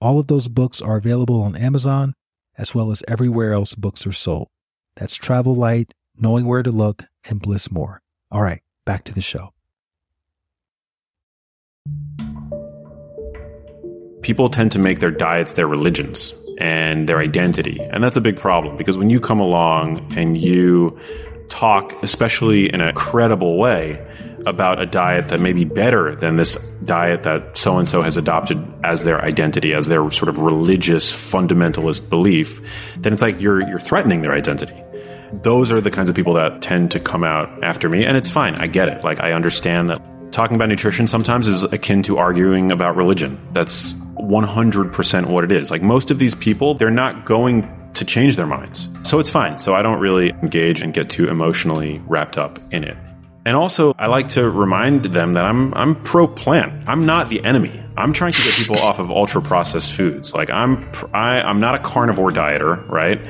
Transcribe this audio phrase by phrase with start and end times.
[0.00, 2.14] All of those books are available on Amazon
[2.58, 4.48] as well as everywhere else books are sold.
[4.96, 8.02] That's Travel Light, Knowing Where to Look, and Bliss More.
[8.30, 9.52] All right, back to the show.
[14.22, 17.78] People tend to make their diets their religions and their identity.
[17.92, 20.98] And that's a big problem because when you come along and you
[21.48, 24.04] talk, especially in a credible way,
[24.46, 28.16] about a diet that may be better than this diet that so and so has
[28.16, 32.60] adopted as their identity, as their sort of religious fundamentalist belief,
[32.96, 34.82] then it's like you're you're threatening their identity.
[35.42, 38.30] Those are the kinds of people that tend to come out after me, and it's
[38.30, 38.54] fine.
[38.54, 39.02] I get it.
[39.02, 40.00] Like I understand that
[40.32, 43.40] talking about nutrition sometimes is akin to arguing about religion.
[43.52, 45.70] That's 100% what it is.
[45.70, 48.88] Like most of these people, they're not going to change their minds.
[49.02, 49.58] So it's fine.
[49.58, 52.96] So I don't really engage and get too emotionally wrapped up in it.
[53.46, 56.88] And also, I like to remind them that I'm I'm pro plant.
[56.88, 57.80] I'm not the enemy.
[57.96, 60.34] I'm trying to get people off of ultra processed foods.
[60.34, 63.20] Like I'm I, I'm not a carnivore dieter, right?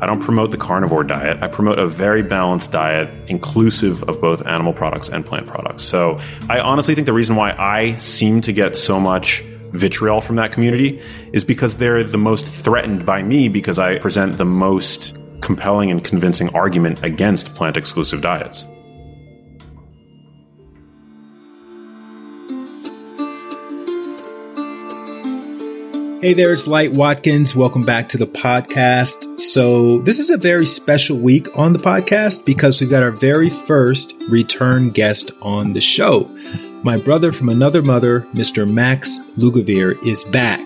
[0.00, 1.42] I don't promote the carnivore diet.
[1.42, 5.82] I promote a very balanced diet, inclusive of both animal products and plant products.
[5.82, 9.40] So I honestly think the reason why I seem to get so much
[9.72, 14.36] vitriol from that community is because they're the most threatened by me because I present
[14.36, 18.64] the most compelling and convincing argument against plant exclusive diets.
[26.22, 27.54] Hey there, it's Light Watkins.
[27.54, 29.38] Welcome back to the podcast.
[29.38, 33.50] So, this is a very special week on the podcast because we've got our very
[33.50, 36.24] first return guest on the show.
[36.82, 38.66] My brother from another mother, Mr.
[38.66, 40.62] Max Lugavere, is back.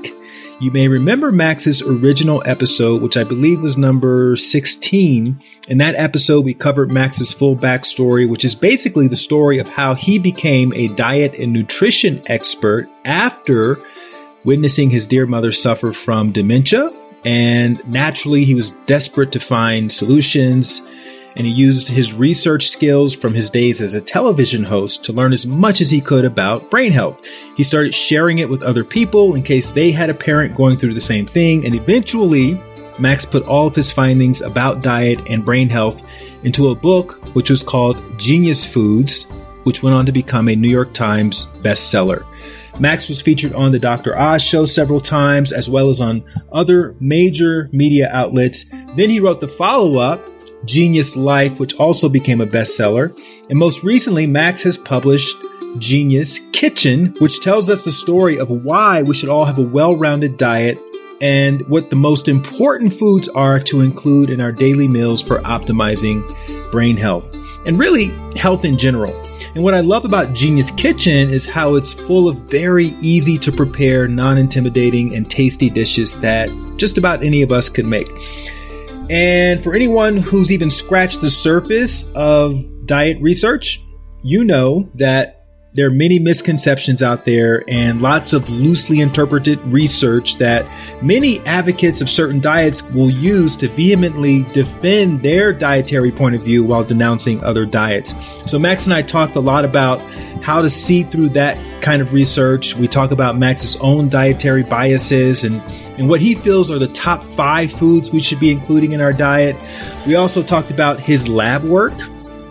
[0.60, 5.40] You may remember Max's original episode, which I believe was number 16.
[5.66, 9.94] In that episode, we covered Max's full backstory, which is basically the story of how
[9.94, 13.82] he became a diet and nutrition expert after
[14.44, 16.88] witnessing his dear mother suffer from dementia.
[17.24, 20.82] And naturally, he was desperate to find solutions.
[21.36, 25.32] And he used his research skills from his days as a television host to learn
[25.32, 27.24] as much as he could about brain health.
[27.56, 30.94] He started sharing it with other people in case they had a parent going through
[30.94, 31.64] the same thing.
[31.64, 32.60] And eventually,
[32.98, 36.02] Max put all of his findings about diet and brain health
[36.42, 39.24] into a book, which was called Genius Foods,
[39.62, 42.24] which went on to become a New York Times bestseller.
[42.80, 44.18] Max was featured on the Dr.
[44.18, 48.64] Oz show several times, as well as on other major media outlets.
[48.96, 50.26] Then he wrote the follow up,
[50.64, 53.14] Genius Life, which also became a bestseller.
[53.50, 55.36] And most recently, Max has published
[55.78, 59.94] Genius Kitchen, which tells us the story of why we should all have a well
[59.94, 60.78] rounded diet
[61.20, 66.22] and what the most important foods are to include in our daily meals for optimizing
[66.70, 67.30] brain health
[67.66, 69.12] and really health in general.
[69.54, 73.50] And what I love about Genius Kitchen is how it's full of very easy to
[73.50, 78.08] prepare, non intimidating, and tasty dishes that just about any of us could make.
[79.10, 83.82] And for anyone who's even scratched the surface of diet research,
[84.22, 85.39] you know that
[85.72, 90.66] there are many misconceptions out there and lots of loosely interpreted research that
[91.00, 96.64] many advocates of certain diets will use to vehemently defend their dietary point of view
[96.64, 98.14] while denouncing other diets.
[98.46, 100.00] So, Max and I talked a lot about
[100.42, 102.74] how to see through that kind of research.
[102.74, 105.60] We talk about Max's own dietary biases and,
[105.98, 109.12] and what he feels are the top five foods we should be including in our
[109.12, 109.54] diet.
[110.04, 111.92] We also talked about his lab work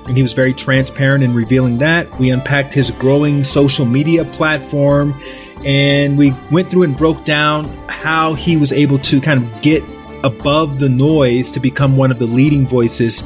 [0.09, 2.19] and he was very transparent in revealing that.
[2.19, 5.13] We unpacked his growing social media platform
[5.63, 9.83] and we went through and broke down how he was able to kind of get
[10.23, 13.21] above the noise to become one of the leading voices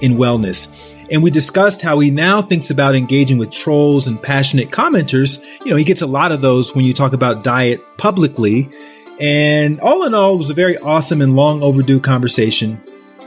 [0.00, 0.68] in wellness.
[1.10, 5.42] And we discussed how he now thinks about engaging with trolls and passionate commenters.
[5.64, 8.70] You know, he gets a lot of those when you talk about diet publicly.
[9.18, 12.76] And all in all, it was a very awesome and long overdue conversation.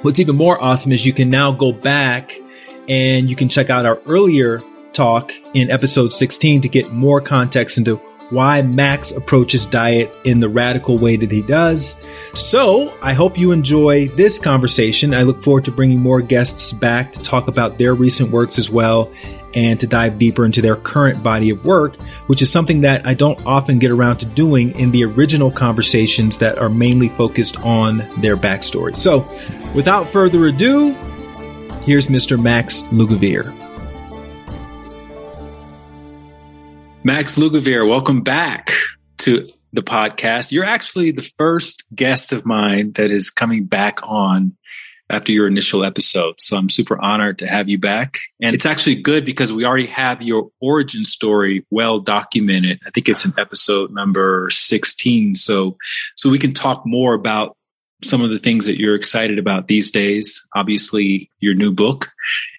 [0.02, 2.40] What's even more awesome is you can now go back
[2.88, 4.63] and you can check out our earlier
[4.94, 8.00] talk in episode 16 to get more context into
[8.31, 11.95] why Max approaches diet in the radical way that he does.
[12.33, 15.13] So, I hope you enjoy this conversation.
[15.13, 18.69] I look forward to bringing more guests back to talk about their recent works as
[18.69, 19.12] well.
[19.54, 21.98] and to dive deeper into their current body of work,
[22.28, 26.38] which is something that I don't often get around to doing in the original conversations
[26.38, 28.95] that are mainly focused on their backstory.
[28.95, 29.28] So,
[29.74, 30.95] without further ado,
[31.83, 32.42] here's Mr.
[32.42, 33.51] Max Lugavere.
[37.04, 38.72] Max Lugavere, welcome back
[39.19, 40.51] to the podcast.
[40.51, 44.56] You're actually the first guest of mine that is coming back on
[45.10, 46.36] after your initial episode.
[46.39, 48.19] So I'm super honored to have you back.
[48.42, 52.80] And it's actually good because we already have your origin story well documented.
[52.86, 55.36] I think it's in episode number 16.
[55.36, 55.78] So
[56.16, 57.57] so we can talk more about
[58.03, 60.45] some of the things that you're excited about these days.
[60.56, 62.09] Obviously, your new book,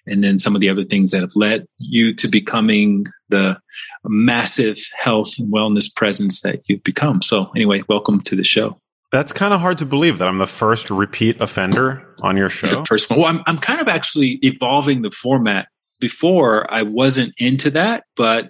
[0.05, 3.57] and then some of the other things that have led you to becoming the
[4.05, 7.21] massive health and wellness presence that you've become.
[7.21, 8.79] So, anyway, welcome to the show.
[9.11, 12.67] That's kind of hard to believe that I'm the first repeat offender on your show.
[12.67, 13.19] The first one.
[13.19, 15.67] Well, I'm, I'm kind of actually evolving the format.
[15.99, 18.49] Before I wasn't into that, but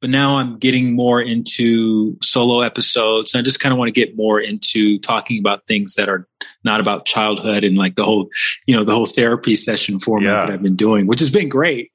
[0.00, 3.34] but now I'm getting more into solo episodes.
[3.34, 6.26] I just kind of want to get more into talking about things that are
[6.64, 8.30] not about childhood and like the whole,
[8.66, 10.40] you know, the whole therapy session format yeah.
[10.40, 11.92] that I've been doing, which has been great.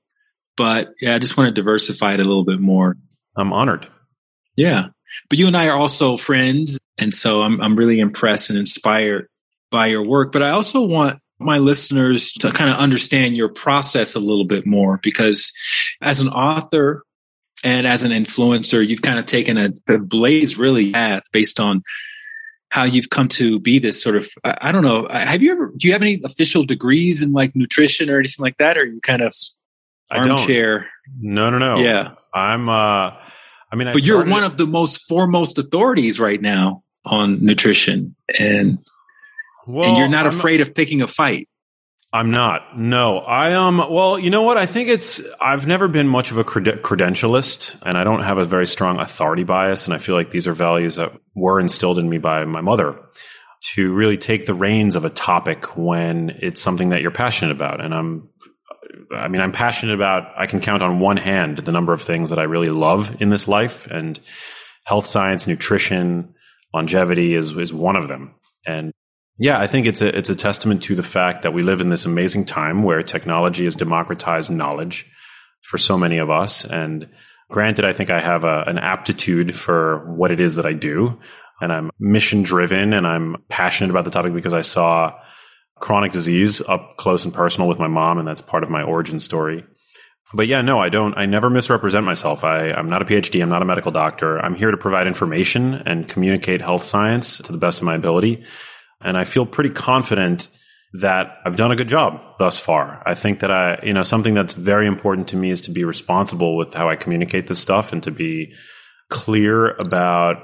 [0.56, 2.96] But yeah, I just want to diversify it a little bit more.
[3.36, 3.88] I'm honored.
[4.56, 4.88] Yeah.
[5.30, 6.80] But you and I are also friends.
[6.98, 9.28] And so I'm, I'm really impressed and inspired
[9.72, 10.32] by your work.
[10.32, 14.66] But I also want my listeners to kind of understand your process a little bit
[14.66, 15.52] more because
[16.02, 17.04] as an author
[17.66, 21.84] and as an influencer, you've kind of taken a, a blaze really path based on
[22.70, 25.74] how you've come to be this sort of I, I, don't know have you ever
[25.76, 28.78] do you have any official degrees in like nutrition or anything like that?
[28.78, 29.36] Or you kind of
[30.12, 30.88] armchair?
[31.20, 31.78] No no no.
[31.78, 32.14] Yeah.
[32.34, 33.14] I'm uh
[33.72, 38.16] I mean, I but you're one of the most foremost authorities right now on nutrition,
[38.40, 38.80] and
[39.68, 41.50] well, and you're not I'm afraid of picking a fight.
[42.16, 42.78] I'm not.
[42.78, 43.78] No, I um.
[43.78, 44.58] Well, you know what?
[44.58, 45.22] I think it's.
[45.42, 49.02] I've never been much of a cred- credentialist, and I don't have a very strong
[49.02, 49.86] authority bias.
[49.86, 52.98] And I feel like these are values that were instilled in me by my mother
[53.74, 57.84] to really take the reins of a topic when it's something that you're passionate about.
[57.84, 58.30] And I'm
[59.14, 62.30] I mean, I'm passionate about, I can count on one hand the number of things
[62.30, 63.88] that I really love in this life.
[63.88, 64.20] And
[64.86, 66.34] health science, nutrition,
[66.74, 68.36] longevity is, is one of them.
[68.66, 68.94] And
[69.38, 71.90] yeah, I think it's a, it's a testament to the fact that we live in
[71.90, 75.06] this amazing time where technology has democratized knowledge
[75.62, 76.64] for so many of us.
[76.64, 77.10] And
[77.50, 81.20] granted, I think I have a, an aptitude for what it is that I do.
[81.62, 85.18] And I'm mission driven and I'm passionate about the topic because I saw
[85.80, 89.20] chronic disease up close and personal with my mom, and that's part of my origin
[89.20, 89.66] story.
[90.34, 91.16] But yeah, no, I don't.
[91.18, 92.44] I never misrepresent myself.
[92.44, 93.42] I, I'm not a PhD.
[93.42, 94.40] I'm not a medical doctor.
[94.40, 98.44] I'm here to provide information and communicate health science to the best of my ability.
[99.02, 100.48] And I feel pretty confident
[100.94, 103.04] that I've done a good job thus far.
[103.06, 105.84] I think that I, you know, something that's very important to me is to be
[105.84, 108.54] responsible with how I communicate this stuff and to be
[109.10, 110.38] clear about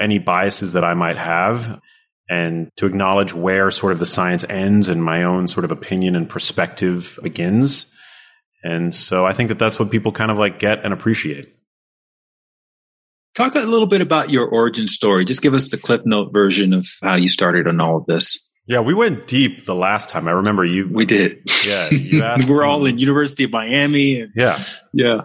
[0.00, 1.80] any biases that I might have
[2.28, 6.16] and to acknowledge where sort of the science ends and my own sort of opinion
[6.16, 7.86] and perspective begins.
[8.64, 11.46] And so I think that that's what people kind of like get and appreciate.
[13.34, 15.24] Talk a little bit about your origin story.
[15.24, 18.38] Just give us the clip note version of how you started on all of this.
[18.66, 20.28] Yeah, we went deep the last time.
[20.28, 20.88] I remember you.
[20.92, 21.38] We did.
[21.66, 22.48] Yeah, you asked.
[22.48, 24.20] We're all in University of Miami.
[24.20, 24.62] And, yeah,
[24.92, 25.22] yeah.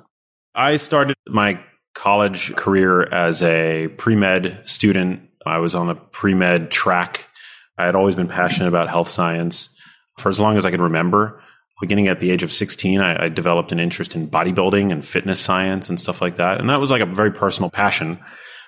[0.55, 1.59] I started my
[1.93, 7.25] college career as a pre med student I was on the pre med track.
[7.77, 9.69] I had always been passionate about health science
[10.17, 11.41] for as long as I can remember.
[11.79, 15.39] Beginning at the age of 16, I, I, developed an interest in bodybuilding and fitness
[15.39, 16.59] science and stuff like that.
[16.59, 18.19] And that was like a very personal passion.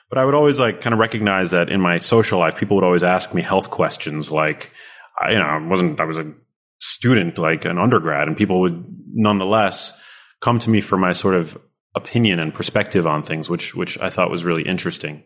[0.09, 2.83] But I would always like kind of recognize that in my social life, people would
[2.83, 4.71] always ask me health questions like,
[5.19, 6.31] I, you know, I wasn't, I was a
[6.79, 9.99] student, like an undergrad, and people would nonetheless
[10.41, 11.57] come to me for my sort of
[11.95, 15.23] opinion and perspective on things, which, which I thought was really interesting.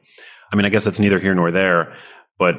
[0.52, 1.94] I mean, I guess that's neither here nor there,
[2.40, 2.56] but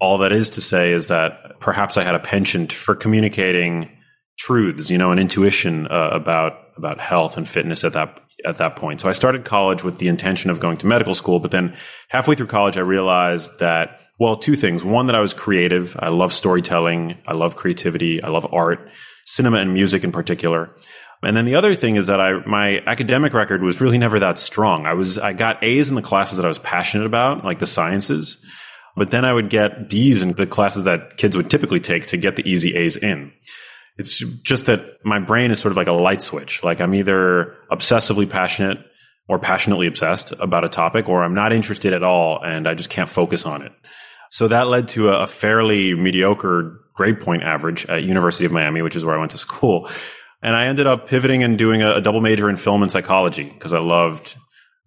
[0.00, 3.90] all that is to say is that perhaps I had a penchant for communicating
[4.38, 8.76] truths, you know, an intuition uh, about about health and fitness at that at that
[8.76, 9.00] point.
[9.00, 11.76] So I started college with the intention of going to medical school, but then
[12.08, 14.82] halfway through college, I realized that well, two things.
[14.82, 15.96] One, that I was creative.
[15.98, 17.18] I love storytelling.
[17.28, 18.20] I love creativity.
[18.20, 18.90] I love art,
[19.24, 20.70] cinema and music in particular.
[21.22, 24.38] And then the other thing is that I my academic record was really never that
[24.38, 24.86] strong.
[24.86, 27.66] I was I got A's in the classes that I was passionate about, like the
[27.66, 28.44] sciences,
[28.96, 32.16] but then I would get D's in the classes that kids would typically take to
[32.16, 33.32] get the easy A's in.
[33.98, 36.62] It's just that my brain is sort of like a light switch.
[36.62, 38.78] Like I'm either obsessively passionate
[39.28, 42.90] or passionately obsessed about a topic, or I'm not interested at all and I just
[42.90, 43.72] can't focus on it.
[44.30, 48.96] So that led to a, fairly mediocre grade point average at University of Miami, which
[48.96, 49.90] is where I went to school.
[50.42, 53.44] And I ended up pivoting and doing a, a double major in film and psychology
[53.44, 54.36] because I loved,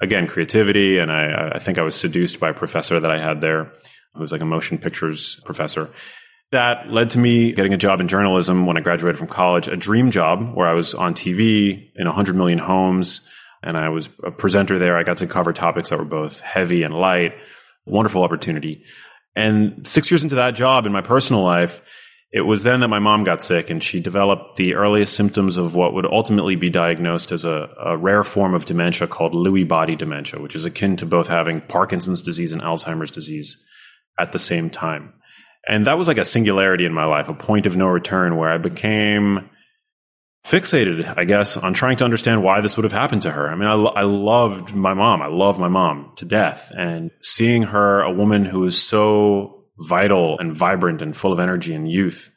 [0.01, 0.97] again, creativity.
[0.97, 3.73] And I, I think I was seduced by a professor that I had there
[4.13, 5.89] who was like a motion pictures professor.
[6.51, 9.77] That led to me getting a job in journalism when I graduated from college, a
[9.77, 13.27] dream job where I was on TV in 100 million homes.
[13.63, 14.97] And I was a presenter there.
[14.97, 17.33] I got to cover topics that were both heavy and light.
[17.85, 18.83] Wonderful opportunity.
[19.35, 21.81] And six years into that job in my personal life,
[22.31, 25.75] it was then that my mom got sick and she developed the earliest symptoms of
[25.75, 29.95] what would ultimately be diagnosed as a, a, rare form of dementia called Lewy body
[29.95, 33.57] dementia, which is akin to both having Parkinson's disease and Alzheimer's disease
[34.17, 35.13] at the same time.
[35.67, 38.49] And that was like a singularity in my life, a point of no return where
[38.49, 39.49] I became
[40.45, 43.47] fixated, I guess, on trying to understand why this would have happened to her.
[43.47, 45.21] I mean, I, I loved my mom.
[45.21, 46.71] I love my mom to death.
[46.75, 51.73] And seeing her, a woman who is so vital and vibrant and full of energy
[51.73, 52.31] and youth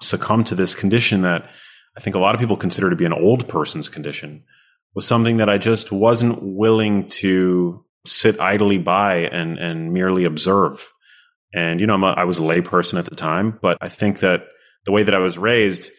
[0.00, 1.50] succumb to this condition that
[1.96, 4.44] I think a lot of people consider to be an old person's condition
[4.94, 10.88] was something that I just wasn't willing to sit idly by and, and merely observe.
[11.52, 14.42] And, you know, a, i was a layperson at the time, but I think that
[14.84, 15.90] the way that I was raised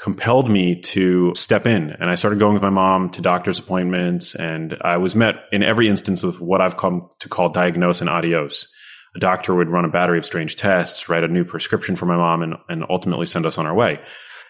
[0.00, 1.90] compelled me to step in.
[1.90, 4.34] And I started going with my mom to doctor's appointments.
[4.34, 8.10] And I was met in every instance with what I've come to call diagnose and
[8.10, 8.66] adios
[9.14, 12.16] a doctor would run a battery of strange tests, write a new prescription for my
[12.16, 14.00] mom, and, and ultimately send us on our way.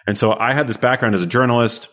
[0.07, 1.89] And so I had this background as a journalist.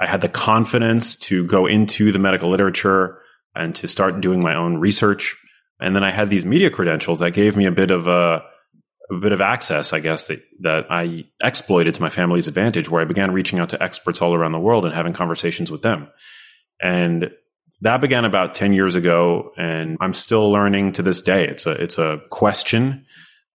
[0.00, 3.20] I had the confidence to go into the medical literature
[3.54, 5.36] and to start doing my own research.
[5.84, 8.42] And then I had these media credentials that gave me a bit of a,
[9.10, 13.02] a bit of access, I guess, that, that I exploited to my family's advantage, where
[13.02, 16.08] I began reaching out to experts all around the world and having conversations with them.
[16.80, 17.30] And
[17.82, 21.46] that began about 10 years ago and I'm still learning to this day.
[21.46, 23.04] It's a, it's a question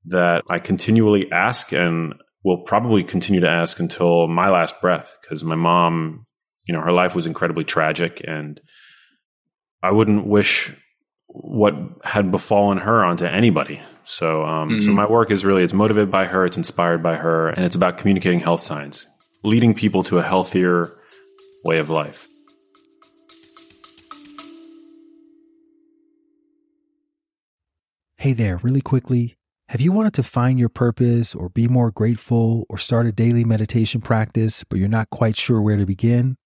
[0.06, 5.44] that I continually ask and will probably continue to ask until my last breath because
[5.44, 6.28] my mom,
[6.68, 8.62] you know, her life was incredibly tragic and
[9.82, 10.76] I wouldn't wish
[11.32, 13.80] what had befallen her onto anybody.
[14.04, 14.80] So, um, mm-hmm.
[14.80, 17.76] so my work is really, it's motivated by her, it's inspired by her, and it's
[17.76, 19.06] about communicating health science,
[19.44, 20.98] leading people to a healthier
[21.64, 22.28] way of life.
[28.18, 29.36] Hey there, really quickly.
[29.70, 33.44] Have you wanted to find your purpose or be more grateful or start a daily
[33.44, 36.38] meditation practice, but you're not quite sure where to begin?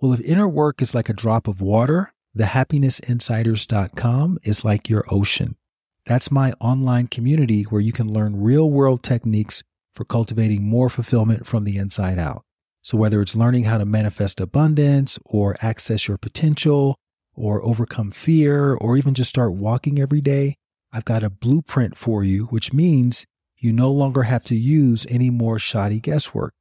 [0.00, 5.56] Well, if inner work is like a drop of water, thehappinessinsiders.com is like your ocean.
[6.06, 9.62] That's my online community where you can learn real world techniques
[9.94, 12.42] for cultivating more fulfillment from the inside out.
[12.82, 16.96] So, whether it's learning how to manifest abundance or access your potential
[17.34, 20.56] or overcome fear or even just start walking every day,
[20.92, 23.24] I've got a blueprint for you, which means
[23.56, 26.52] you no longer have to use any more shoddy guesswork.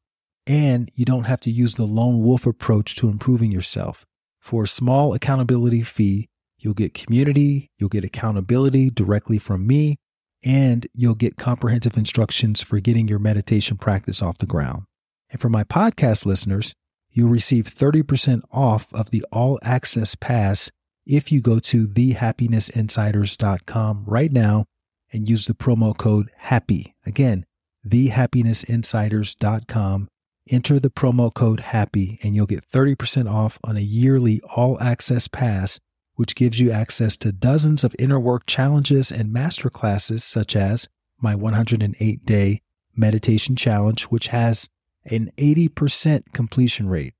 [0.47, 4.05] And you don't have to use the lone wolf approach to improving yourself.
[4.43, 9.95] For a small accountability fee, you'll get community, you'll get accountability directly from me,
[10.43, 14.83] and you'll get comprehensive instructions for getting your meditation practice off the ground.
[15.31, 16.73] And for my podcast listeners,
[17.09, 20.69] you'll receive 30% off of the all access pass
[21.05, 24.65] if you go to thehappinessinsiders.com right now
[25.13, 26.93] and use the promo code HAPPY.
[27.05, 27.45] Again,
[27.87, 30.09] thehappinessinsiders.com.
[30.49, 35.29] Enter the promo code HAPPY and you'll get 30% off on a yearly all access
[35.29, 35.79] pass,
[36.15, 40.87] which gives you access to dozens of inner work challenges and masterclasses, such as
[41.21, 42.61] my 108 day
[42.95, 44.69] meditation challenge, which has
[45.05, 47.13] an 80% completion rate.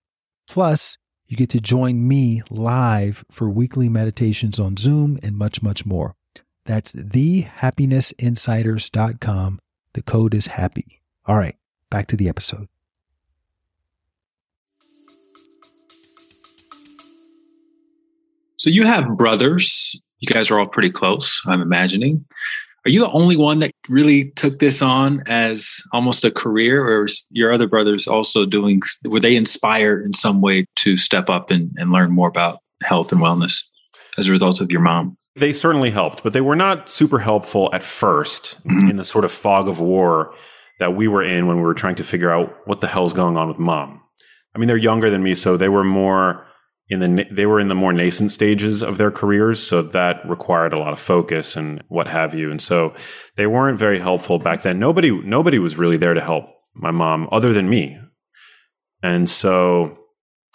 [0.47, 5.85] Plus, you get to join me live for weekly meditations on Zoom and much, much
[5.85, 6.15] more.
[6.65, 9.59] That's thehappinessinsiders.com.
[9.93, 11.01] The code is happy.
[11.25, 11.55] All right,
[11.89, 12.67] back to the episode.
[18.63, 20.01] So you have brothers.
[20.19, 22.23] You guys are all pretty close, I'm imagining.
[22.85, 27.07] Are you the only one that really took this on as almost a career, or
[27.29, 28.81] your other brothers also doing?
[29.03, 33.11] Were they inspired in some way to step up and, and learn more about health
[33.11, 33.59] and wellness
[34.17, 35.17] as a result of your mom?
[35.35, 38.91] They certainly helped, but they were not super helpful at 1st mm-hmm.
[38.91, 40.33] in the sort of fog of war
[40.79, 43.35] that we were in when we were trying to figure out what the hell's going
[43.35, 44.01] on with mom.
[44.55, 46.47] I mean, they're younger than me, so they were more
[46.89, 50.73] in the they were in the more nascent stages of their careers, so that required
[50.73, 52.51] a lot of focus and what have you.
[52.51, 52.93] And so
[53.35, 54.79] they weren't very helpful back then.
[54.79, 57.97] Nobody nobody was really there to help my mom other than me.
[59.01, 59.97] And so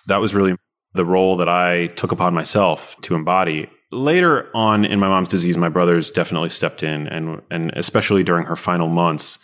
[0.06, 0.56] that was really
[0.94, 3.70] the role that I took upon myself to embody.
[3.90, 8.47] Later on in my mom's disease, my brothers definitely stepped in and and especially during
[8.47, 9.38] her final months,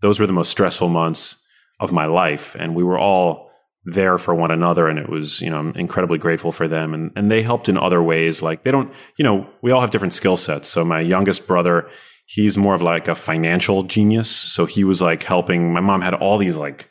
[0.00, 1.40] those were the most stressful months
[1.78, 3.43] of my life and we were all
[3.84, 4.88] there for one another.
[4.88, 6.94] And it was, you know, I'm incredibly grateful for them.
[6.94, 8.42] And, and they helped in other ways.
[8.42, 10.68] Like they don't, you know, we all have different skill sets.
[10.68, 11.88] So my youngest brother,
[12.26, 14.30] he's more of like a financial genius.
[14.30, 15.72] So he was like helping.
[15.72, 16.90] My mom had all these like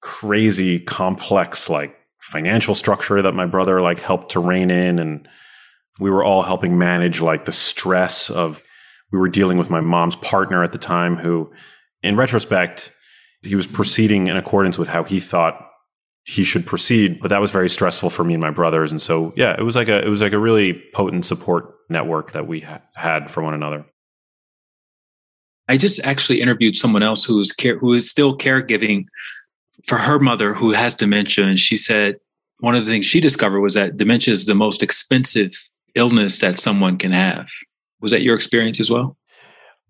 [0.00, 5.28] crazy complex like financial structure that my brother like helped to rein in and
[5.98, 8.62] we were all helping manage like the stress of
[9.10, 11.50] we were dealing with my mom's partner at the time who
[12.02, 12.92] in retrospect
[13.42, 15.67] he was proceeding in accordance with how he thought
[16.28, 19.32] he should proceed but that was very stressful for me and my brothers and so
[19.36, 22.60] yeah it was like a it was like a really potent support network that we
[22.60, 23.84] ha- had for one another
[25.68, 29.04] I just actually interviewed someone else who is care, who is still caregiving
[29.86, 32.16] for her mother who has dementia, and she said
[32.60, 35.52] one of the things she discovered was that dementia is the most expensive
[35.94, 37.48] illness that someone can have.
[38.00, 39.16] Was that your experience as well?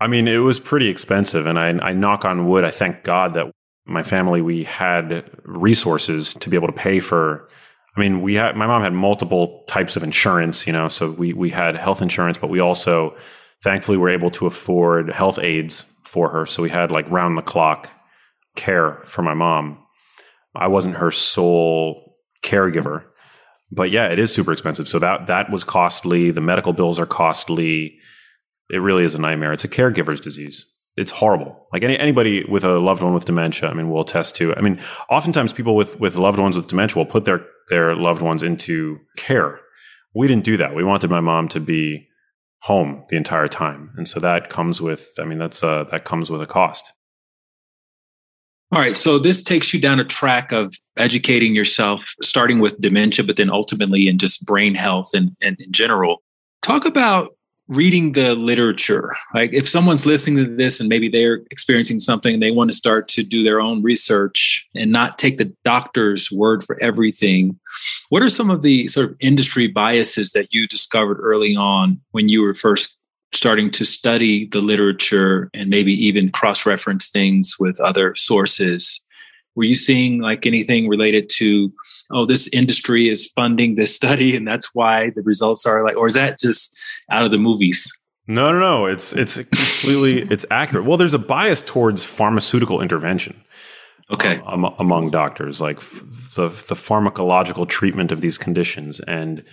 [0.00, 2.64] I mean, it was pretty expensive, and I, I knock on wood.
[2.64, 3.46] I thank God that
[3.88, 7.48] my family we had resources to be able to pay for.
[7.96, 11.32] I mean, we had my mom had multiple types of insurance, you know, so we
[11.32, 13.16] we had health insurance, but we also
[13.62, 16.46] thankfully were able to afford health aides for her.
[16.46, 17.90] So we had like round the clock
[18.56, 19.78] care for my mom.
[20.54, 23.04] I wasn't her sole caregiver.
[23.70, 24.88] But yeah, it is super expensive.
[24.88, 26.30] So that that was costly.
[26.30, 27.98] The medical bills are costly.
[28.70, 29.52] It really is a nightmare.
[29.52, 30.66] It's a caregiver's disease.
[30.98, 31.66] It's horrible.
[31.72, 34.54] Like any, anybody with a loved one with dementia, I mean, will attest to.
[34.56, 38.22] I mean, oftentimes people with with loved ones with dementia will put their their loved
[38.22, 39.60] ones into care.
[40.14, 40.74] We didn't do that.
[40.74, 42.08] We wanted my mom to be
[42.60, 43.92] home the entire time.
[43.96, 46.92] And so that comes with, I mean, that's uh, that comes with a cost.
[48.70, 48.96] All right.
[48.96, 53.50] So this takes you down a track of educating yourself, starting with dementia, but then
[53.50, 56.22] ultimately in just brain health and, and in general.
[56.60, 57.30] Talk about
[57.68, 62.42] reading the literature like if someone's listening to this and maybe they're experiencing something and
[62.42, 66.64] they want to start to do their own research and not take the doctor's word
[66.64, 67.58] for everything
[68.08, 72.28] what are some of the sort of industry biases that you discovered early on when
[72.28, 72.98] you were first
[73.32, 79.04] starting to study the literature and maybe even cross-reference things with other sources?
[79.54, 81.72] Were you seeing like anything related to
[82.10, 86.06] oh this industry is funding this study and that's why the results are like or
[86.06, 86.76] is that just
[87.10, 87.90] out of the movies.
[88.26, 88.86] No no no.
[88.86, 90.84] It's it's completely it's accurate.
[90.84, 93.42] Well there's a bias towards pharmaceutical intervention
[94.10, 94.40] okay.
[94.46, 96.02] um, among doctors like f-
[96.34, 99.00] the the pharmacological treatment of these conditions.
[99.00, 99.44] And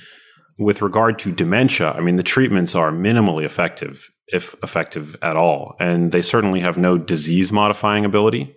[0.57, 5.75] with regard to dementia i mean the treatments are minimally effective if effective at all.
[5.79, 8.55] And they certainly have no disease modifying ability.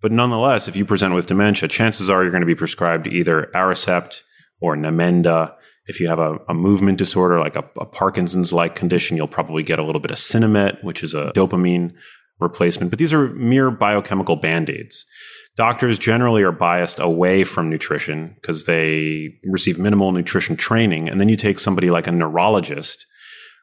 [0.00, 3.50] But nonetheless, if you present with dementia, chances are you're going to be prescribed either
[3.54, 4.20] Aricept
[4.60, 5.54] or Namenda.
[5.90, 9.62] If you have a, a movement disorder like a, a Parkinson's like condition, you'll probably
[9.62, 11.92] get a little bit of Sinemet, which is a dopamine
[12.38, 12.90] replacement.
[12.90, 15.04] But these are mere biochemical band aids.
[15.56, 21.08] Doctors generally are biased away from nutrition because they receive minimal nutrition training.
[21.08, 23.04] And then you take somebody like a neurologist,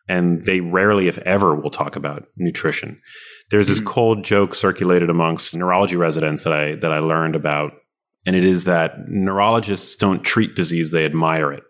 [0.08, 3.02] and they rarely, if ever, will talk about nutrition.
[3.50, 3.88] There's this mm-hmm.
[3.88, 7.72] cold joke circulated amongst neurology residents that I that I learned about,
[8.26, 11.64] and it is that neurologists don't treat disease; they admire it,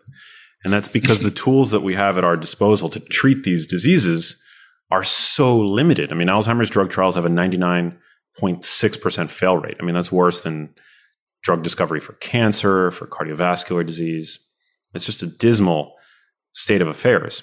[0.64, 4.38] and that's because the tools that we have at our disposal to treat these diseases
[4.90, 6.12] are so limited.
[6.12, 9.76] I mean, Alzheimer's drug trials have a 99.6% fail rate.
[9.80, 10.74] I mean, that's worse than
[11.42, 14.40] drug discovery for cancer, for cardiovascular disease.
[14.94, 15.92] It's just a dismal
[16.54, 17.42] state of affairs.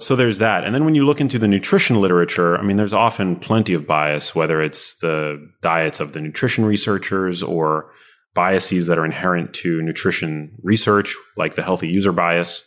[0.00, 0.62] So there's that.
[0.62, 3.86] And then when you look into the nutrition literature, I mean, there's often plenty of
[3.86, 7.90] bias, whether it's the diets of the nutrition researchers or
[8.38, 12.62] biases that are inherent to nutrition research, like the healthy user bias,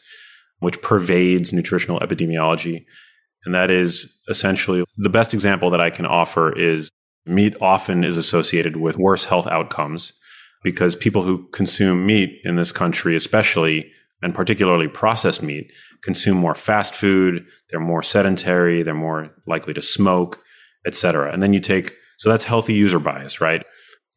[0.60, 2.84] which pervades nutritional epidemiology.
[3.46, 6.90] And that is essentially the best example that I can offer is
[7.26, 10.12] meat often is associated with worse health outcomes
[10.62, 13.90] because people who consume meat in this country, especially,
[14.22, 15.72] and particularly processed meat,
[16.04, 20.44] consume more fast food, they're more sedentary, they're more likely to smoke,
[20.86, 21.32] etc.
[21.32, 23.64] And then you take so that's healthy user bias, right?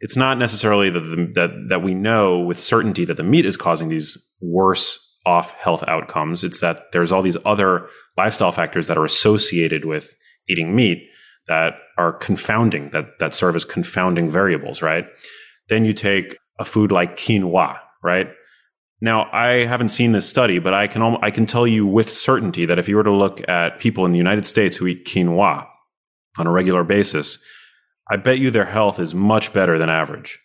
[0.01, 3.57] It's not necessarily that, the, that that we know with certainty that the meat is
[3.57, 6.45] causing these worse off health outcomes.
[6.45, 10.15] It's that there's all these other lifestyle factors that are associated with
[10.49, 11.09] eating meat
[11.47, 15.07] that are confounding that that serve as confounding variables, right?
[15.69, 18.29] Then you take a food like quinoa, right?
[19.01, 22.67] Now, I haven't seen this study, but I can I can tell you with certainty
[22.67, 25.67] that if you were to look at people in the United States who eat quinoa
[26.39, 27.39] on a regular basis,
[28.11, 30.41] I bet you their health is much better than average.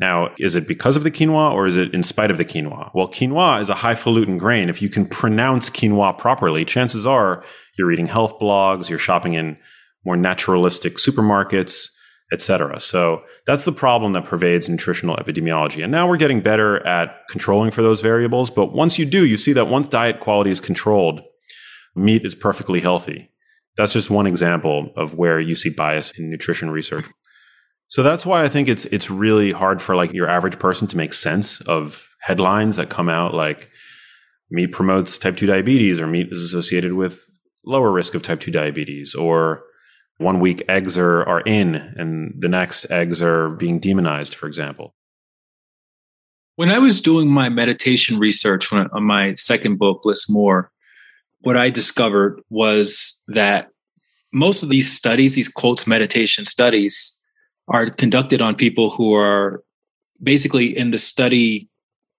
[0.00, 2.90] Now, is it because of the quinoa or is it in spite of the quinoa?
[2.94, 4.68] Well, quinoa is a highfalutin grain.
[4.68, 7.44] If you can pronounce quinoa properly, chances are
[7.78, 9.56] you're reading health blogs, you're shopping in
[10.04, 11.90] more naturalistic supermarkets,
[12.32, 12.80] etc.
[12.80, 15.82] So that's the problem that pervades nutritional epidemiology.
[15.82, 18.50] And now we're getting better at controlling for those variables.
[18.50, 21.20] But once you do, you see that once diet quality is controlled,
[21.94, 23.30] meat is perfectly healthy.
[23.76, 27.06] That's just one example of where you see bias in nutrition research.
[27.88, 30.96] So that's why I think it's it's really hard for like your average person to
[30.96, 33.70] make sense of headlines that come out like
[34.50, 37.24] meat promotes type 2 diabetes or meat is associated with
[37.64, 39.64] lower risk of type 2 diabetes or
[40.18, 44.94] one week eggs are, are in and the next eggs are being demonized, for example.
[46.56, 50.70] When I was doing my meditation research on uh, my second book, Bliss More,
[51.44, 53.68] what I discovered was that
[54.32, 57.18] most of these studies, these quotes meditation studies,
[57.68, 59.62] are conducted on people who are
[60.22, 61.68] basically in the study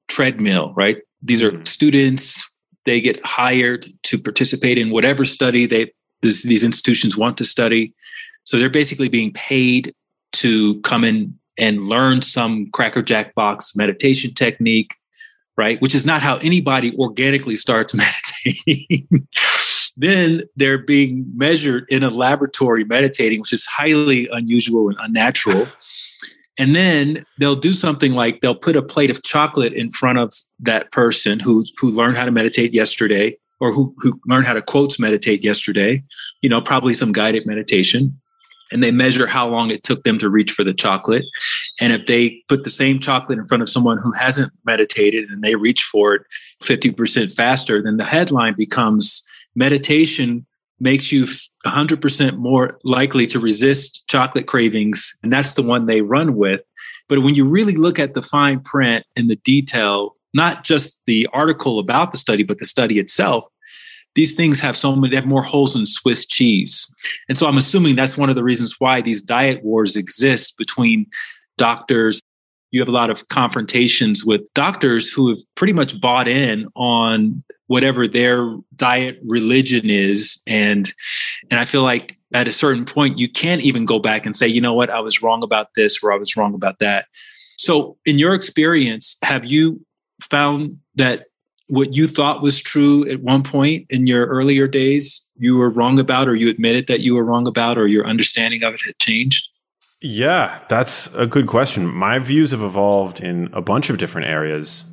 [0.07, 0.97] treadmill, right?
[1.21, 1.63] These are mm-hmm.
[1.65, 2.43] students,
[2.85, 7.93] they get hired to participate in whatever study they this, these institutions want to study.
[8.45, 9.93] So they're basically being paid
[10.33, 14.93] to come in and learn some crackerjack box meditation technique,
[15.57, 15.81] right?
[15.81, 18.34] Which is not how anybody organically starts meditating.
[19.97, 25.67] then they're being measured in a laboratory meditating, which is highly unusual and unnatural.
[26.58, 30.34] and then they'll do something like they'll put a plate of chocolate in front of
[30.60, 34.62] that person who who learned how to meditate yesterday or who, who learned how to
[34.62, 36.03] quotes meditate yesterday,
[36.41, 38.19] you know, probably some guided meditation.
[38.71, 41.25] And they measure how long it took them to reach for the chocolate.
[41.80, 45.43] And if they put the same chocolate in front of someone who hasn't meditated and
[45.43, 46.23] they reach for it
[46.63, 49.25] 50% faster, then the headline becomes
[49.56, 50.45] meditation
[50.80, 51.25] makes you
[51.65, 55.17] 100% more likely to resist chocolate cravings.
[55.23, 56.62] And that's the one they run with.
[57.08, 61.28] But when you really look at the fine print and the detail not just the
[61.32, 63.45] article about the study, but the study itself,
[64.15, 66.91] these things have so many, they have more holes than Swiss cheese.
[67.30, 71.06] And so I'm assuming that's one of the reasons why these diet wars exist between
[71.58, 72.21] doctors.
[72.71, 77.43] You have a lot of confrontations with doctors who have pretty much bought in on
[77.67, 80.41] whatever their diet religion is.
[80.47, 80.93] And
[81.49, 84.47] and I feel like at a certain point you can't even go back and say,
[84.47, 87.06] you know what, I was wrong about this or I was wrong about that.
[87.58, 89.86] So in your experience, have you
[90.21, 91.28] found that
[91.67, 95.99] what you thought was true at one point in your earlier days, you were wrong
[95.99, 98.97] about, or you admitted that you were wrong about, or your understanding of it had
[98.99, 99.47] changed?
[100.01, 101.88] Yeah, that's a good question.
[101.88, 104.84] My views have evolved in a bunch of different areas.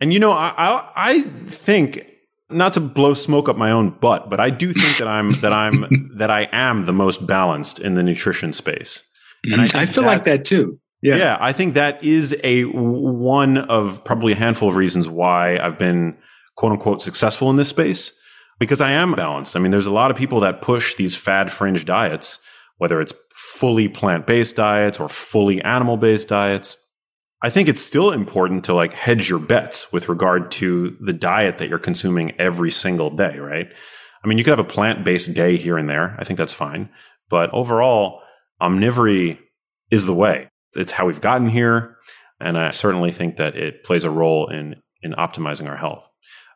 [0.00, 2.10] And, you know, I, I, I think
[2.50, 5.52] not to blow smoke up my own butt, but I do think that I'm that
[5.52, 9.02] I'm that I am the most balanced in the nutrition space.
[9.44, 9.76] And I, mm-hmm.
[9.78, 10.78] I feel like that too.
[11.04, 11.16] Yeah.
[11.16, 15.78] yeah, I think that is a one of probably a handful of reasons why I've
[15.78, 16.16] been
[16.56, 18.18] quote unquote successful in this space
[18.58, 19.54] because I am balanced.
[19.54, 22.38] I mean, there's a lot of people that push these fad fringe diets,
[22.78, 26.78] whether it's fully plant based diets or fully animal based diets.
[27.42, 31.58] I think it's still important to like hedge your bets with regard to the diet
[31.58, 33.66] that you're consuming every single day, right?
[34.24, 36.16] I mean, you could have a plant based day here and there.
[36.18, 36.88] I think that's fine.
[37.28, 38.22] But overall,
[38.62, 39.38] omnivory
[39.90, 41.96] is the way it's how we've gotten here.
[42.40, 46.08] And I certainly think that it plays a role in, in optimizing our health.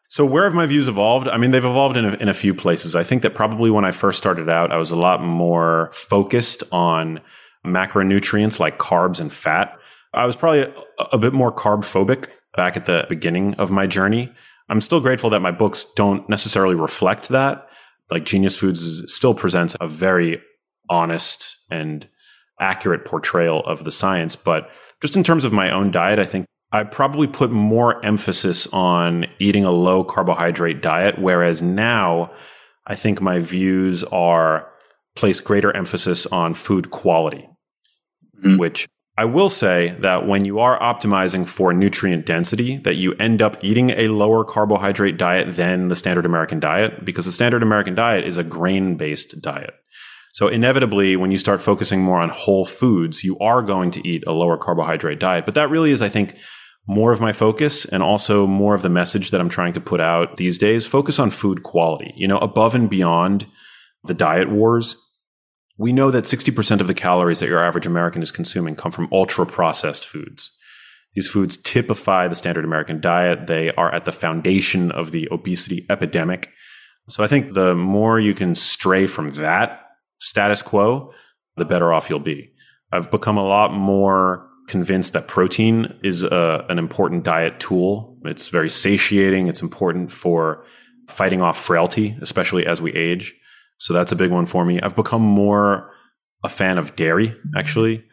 [0.08, 1.28] So where have my views evolved?
[1.28, 2.96] I mean, they've evolved in a, in a few places.
[2.96, 6.64] I think that probably when I first started out, I was a lot more focused
[6.72, 7.20] on
[7.66, 9.78] macronutrients like carbs and fat.
[10.14, 10.72] I was probably a,
[11.12, 14.32] a bit more carb phobic back at the beginning of my journey.
[14.70, 17.68] I'm still grateful that my books don't necessarily reflect that.
[18.10, 20.40] Like Genius Foods is, still presents a very
[20.88, 22.08] honest and
[22.60, 24.36] accurate portrayal of the science.
[24.36, 28.66] But just in terms of my own diet, I think I probably put more emphasis
[28.72, 32.30] on eating a low carbohydrate diet, whereas now
[32.86, 34.68] I think my views are
[35.16, 37.48] place greater emphasis on food quality,
[38.38, 38.58] mm-hmm.
[38.58, 43.42] which I will say that when you are optimizing for nutrient density, that you end
[43.42, 47.96] up eating a lower carbohydrate diet than the standard American diet, because the standard American
[47.96, 49.74] diet is a grain based diet.
[50.38, 54.22] So inevitably, when you start focusing more on whole foods, you are going to eat
[54.24, 55.44] a lower carbohydrate diet.
[55.44, 56.38] But that really is, I think,
[56.86, 60.00] more of my focus and also more of the message that I'm trying to put
[60.00, 60.86] out these days.
[60.86, 63.48] Focus on food quality, you know, above and beyond
[64.04, 64.94] the diet wars.
[65.76, 69.08] We know that 60% of the calories that your average American is consuming come from
[69.10, 70.52] ultra processed foods.
[71.14, 73.48] These foods typify the standard American diet.
[73.48, 76.52] They are at the foundation of the obesity epidemic.
[77.08, 79.86] So I think the more you can stray from that
[80.20, 81.12] status quo,
[81.56, 82.52] the better off you'll be.
[82.92, 88.18] I've become a lot more convinced that protein is a, an important diet tool.
[88.24, 89.48] It's very satiating.
[89.48, 90.64] It's important for
[91.08, 93.34] fighting off frailty, especially as we age.
[93.78, 94.80] So that's a big one for me.
[94.80, 95.92] I've become more
[96.44, 98.04] a fan of dairy, actually.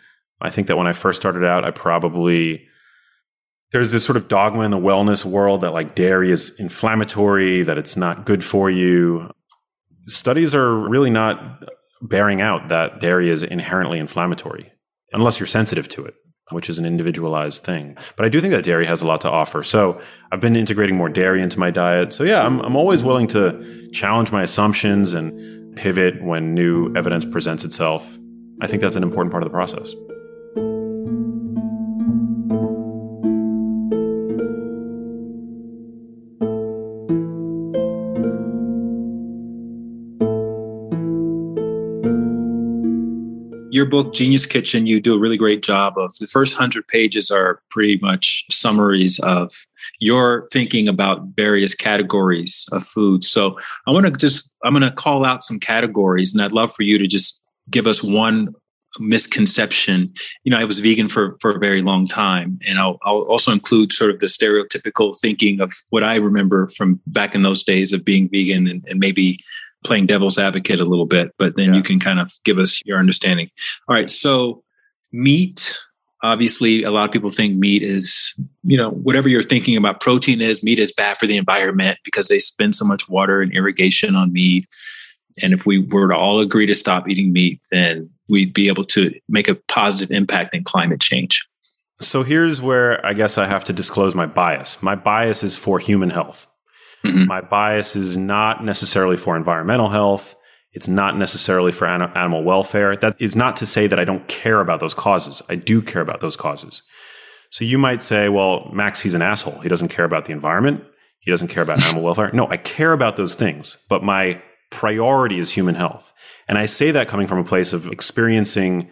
[0.42, 2.68] I think that when I first started out, I probably
[3.72, 7.78] there's this sort of dogma in the wellness world that like dairy is inflammatory, that
[7.78, 9.30] it's not good for you.
[10.08, 11.64] Studies are really not
[12.02, 14.72] bearing out that dairy is inherently inflammatory
[15.14, 16.14] unless you're sensitive to it,
[16.52, 17.98] which is an individualized thing.
[18.16, 19.64] But I do think that dairy has a lot to offer.
[19.64, 22.14] So I've been integrating more dairy into my diet.
[22.14, 27.26] So yeah, I'm, I'm always willing to challenge my assumptions and pivot when new evidence
[27.26, 28.18] presents itself.
[28.62, 29.94] I think that's an important part of the process.
[43.86, 47.30] Your book genius kitchen you do a really great job of the first 100 pages
[47.30, 49.52] are pretty much summaries of
[50.00, 53.24] your thinking about various categories of food.
[53.24, 56.74] So i want to just i'm going to call out some categories and i'd love
[56.74, 58.54] for you to just give us one
[58.98, 60.14] misconception.
[60.46, 63.52] You know i was vegan for for a very long time and I'll, I'll also
[63.52, 67.92] include sort of the stereotypical thinking of what i remember from back in those days
[67.92, 69.44] of being vegan and, and maybe
[69.86, 71.76] playing devil's advocate a little bit, but then yeah.
[71.76, 73.50] you can kind of give us your understanding.
[73.88, 74.10] All right.
[74.12, 74.64] So,
[75.12, 75.78] meat,
[76.24, 80.42] obviously, a lot of people think meat is, you know, whatever you're thinking about protein
[80.42, 84.16] is, meat is bad for the environment because they spend so much water and irrigation
[84.16, 84.68] on meat.
[85.42, 88.86] And if we were to all agree to stop eating meat, then we'd be able
[88.86, 91.46] to make a positive impact in climate change.
[92.02, 94.82] So here's where I guess I have to disclose my bias.
[94.82, 96.48] My bias is for human health.
[97.06, 97.28] Mm-hmm.
[97.28, 100.36] My bias is not necessarily for environmental health.
[100.74, 102.96] It's not necessarily for animal welfare.
[102.98, 105.42] That is not to say that I don't care about those causes.
[105.48, 106.84] I do care about those causes.
[107.50, 109.60] So you might say, well, Max, he's an asshole.
[109.60, 110.84] He doesn't care about the environment.
[111.20, 112.30] He doesn't care about animal welfare.
[112.34, 116.12] No, I care about those things, but my priority is human health.
[116.48, 118.90] And I say that coming from a place of experiencing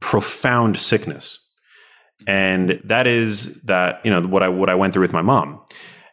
[0.00, 1.38] profound sickness.
[2.26, 5.60] And that is that, you know, what I, what I went through with my mom.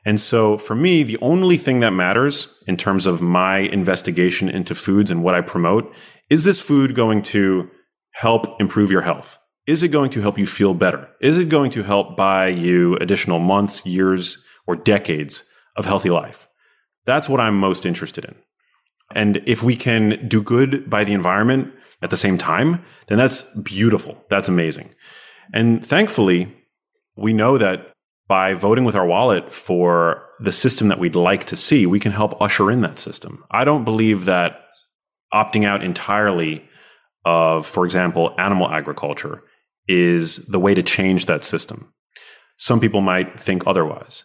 [0.06, 4.76] And so for me, the only thing that matters in terms of my investigation into
[4.76, 5.94] foods and what I promote
[6.30, 7.70] is this food going to
[8.12, 9.38] help improve your health?
[9.66, 11.10] Is it going to help you feel better?
[11.22, 15.44] Is it going to help buy you additional months, years, or decades
[15.78, 16.50] of healthy life?
[17.06, 18.36] That's what I'm most interested in.
[19.16, 23.42] And if we can do good by the environment at the same time, then that's
[23.62, 24.18] beautiful.
[24.30, 24.94] That's amazing.
[25.54, 26.54] And thankfully,
[27.16, 27.93] we know that
[28.34, 32.12] by voting with our wallet for the system that we'd like to see, we can
[32.12, 33.44] help usher in that system.
[33.52, 34.60] I don't believe that
[35.32, 36.68] opting out entirely
[37.26, 39.44] of, for example, animal agriculture
[39.88, 41.94] is the way to change that system.
[42.58, 44.24] Some people might think otherwise.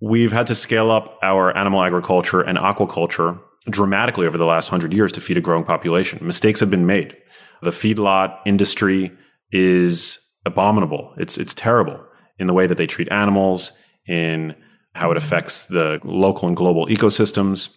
[0.00, 4.92] We've had to scale up our animal agriculture and aquaculture dramatically over the last hundred
[4.94, 6.24] years to feed a growing population.
[6.24, 7.16] Mistakes have been made.
[7.60, 9.10] The feedlot industry
[9.50, 11.12] is abominable.
[11.18, 12.06] It's, it's terrible
[12.38, 13.72] in the way that they treat animals,
[14.06, 14.54] in
[14.94, 17.70] how it affects the local and global ecosystems.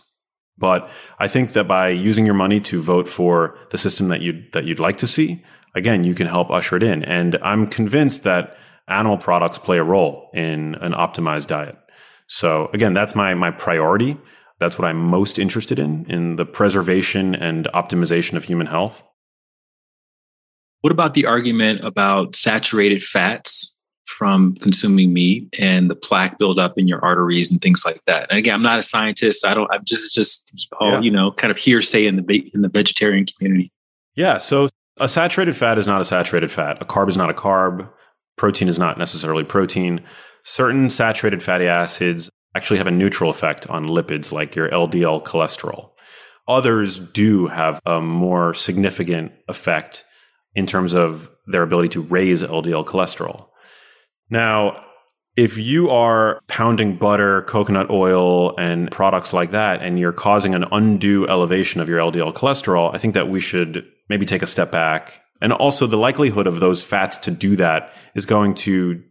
[0.57, 4.43] But I think that by using your money to vote for the system that you
[4.53, 5.43] that you'd like to see,
[5.75, 7.03] again, you can help usher it in.
[7.03, 11.77] And I'm convinced that animal products play a role in an optimized diet.
[12.27, 14.17] So again, that's my my priority.
[14.59, 19.03] That's what I'm most interested in in the preservation and optimization of human health.
[20.81, 23.77] What about the argument about saturated fats
[24.09, 28.29] from consuming meat and the plaque buildup in your arteries and things like that.
[28.29, 29.45] And again, I'm not a scientist.
[29.45, 29.69] I don't.
[29.71, 30.99] I'm just just all yeah.
[31.01, 33.71] you know, kind of hearsay in the in the vegetarian community.
[34.15, 34.37] Yeah.
[34.37, 34.69] So
[34.99, 36.81] a saturated fat is not a saturated fat.
[36.81, 37.89] A carb is not a carb.
[38.35, 40.01] Protein is not necessarily protein.
[40.43, 45.91] Certain saturated fatty acids actually have a neutral effect on lipids, like your LDL cholesterol.
[46.47, 50.03] Others do have a more significant effect
[50.55, 53.49] in terms of their ability to raise LDL cholesterol.
[54.29, 54.83] Now,
[55.35, 60.65] if you are pounding butter, coconut oil, and products like that, and you're causing an
[60.71, 64.71] undue elevation of your LDL cholesterol, I think that we should maybe take a step
[64.71, 65.21] back.
[65.41, 69.01] And also, the likelihood of those fats to do that is going to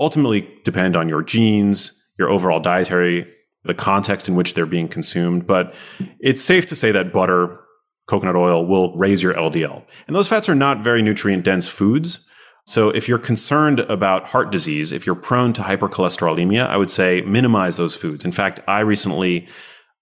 [0.00, 3.32] ultimately depend on your genes, your overall dietary,
[3.64, 5.46] the context in which they're being consumed.
[5.46, 5.74] But
[6.18, 7.60] it's safe to say that butter,
[8.08, 9.84] coconut oil will raise your LDL.
[10.06, 12.20] And those fats are not very nutrient dense foods.
[12.66, 17.22] So if you're concerned about heart disease, if you're prone to hypercholesterolemia, I would say
[17.22, 18.24] minimize those foods.
[18.24, 19.46] In fact, I recently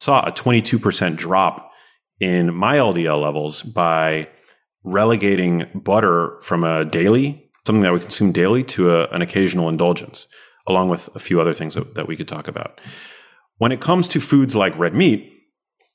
[0.01, 1.71] saw a 22% drop
[2.21, 4.29] in my LDL levels by
[4.83, 10.27] relegating butter from a daily, something that we consume daily, to a, an occasional indulgence,
[10.67, 12.81] along with a few other things that, that we could talk about.
[13.59, 15.31] When it comes to foods like red meat,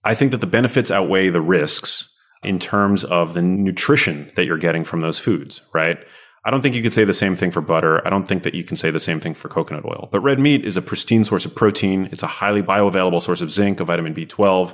[0.04, 4.58] I think that the benefits outweigh the risks in terms of the nutrition that you're
[4.58, 5.98] getting from those foods, right?
[6.46, 8.06] I don't think you could say the same thing for butter.
[8.06, 10.08] I don't think that you can say the same thing for coconut oil.
[10.12, 12.08] But red meat is a pristine source of protein.
[12.12, 14.74] It's a highly bioavailable source of zinc, of vitamin B12,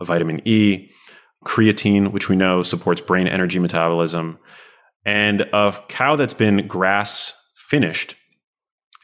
[0.00, 0.90] of vitamin E,
[1.44, 4.38] creatine, which we know supports brain energy metabolism.
[5.04, 8.16] And a cow that's been grass finished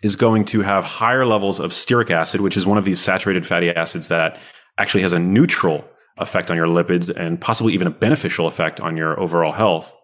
[0.03, 3.46] is going to have higher levels of stearic acid, which is one of these saturated
[3.46, 4.38] fatty acids that
[4.79, 5.85] actually has a neutral
[6.18, 9.94] effect on your lipids and possibly even a beneficial effect on your overall health.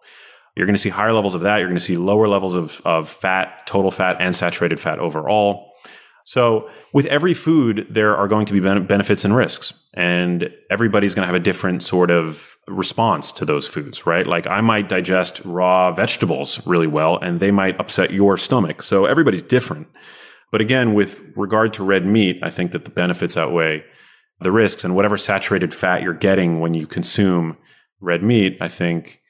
[0.58, 1.58] You're going to see higher levels of that.
[1.58, 5.72] You're going to see lower levels of, of fat, total fat, and saturated fat overall.
[6.24, 11.22] So, with every food, there are going to be benefits and risks, and everybody's going
[11.22, 14.26] to have a different sort of response to those foods, right?
[14.26, 18.82] Like, I might digest raw vegetables really well, and they might upset your stomach.
[18.82, 19.86] So, everybody's different.
[20.50, 23.84] But again, with regard to red meat, I think that the benefits outweigh
[24.40, 27.56] the risks, and whatever saturated fat you're getting when you consume
[28.00, 29.20] red meat, I think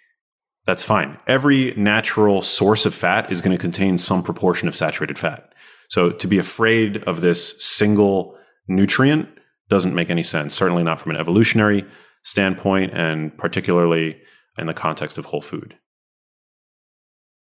[0.69, 1.17] that's fine.
[1.27, 5.55] Every natural source of fat is going to contain some proportion of saturated fat.
[5.89, 8.37] So to be afraid of this single
[8.69, 9.31] nutrient
[9.71, 11.87] doesn't make any sense, certainly not from an evolutionary
[12.23, 14.21] standpoint, and particularly
[14.59, 15.75] in the context of whole food.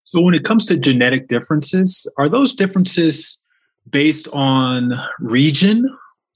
[0.04, 3.40] So, when it comes to genetic differences, are those differences
[3.90, 5.84] based on region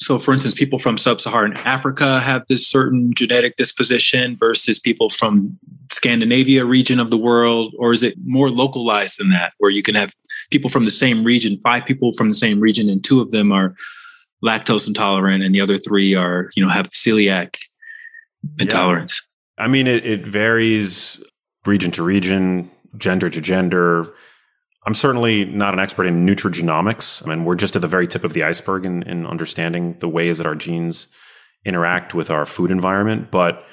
[0.00, 5.08] so, for instance, people from sub Saharan Africa have this certain genetic disposition versus people
[5.08, 5.58] from
[5.90, 7.74] Scandinavia region of the world?
[7.78, 10.14] Or is it more localized than that, where you can have
[10.50, 13.52] people from the same region, five people from the same region, and two of them
[13.52, 13.74] are
[14.44, 17.56] lactose intolerant and the other three are, you know, have celiac
[18.58, 19.22] intolerance?
[19.58, 19.64] Yeah.
[19.64, 21.22] I mean, it, it varies
[21.64, 24.14] region to region, gender to gender
[24.86, 27.24] I'm certainly not an expert in nutrigenomics.
[27.24, 30.08] I mean, we're just at the very tip of the iceberg in, in understanding the
[30.08, 31.08] ways that our genes
[31.64, 33.30] interact with our food environment.
[33.30, 33.64] But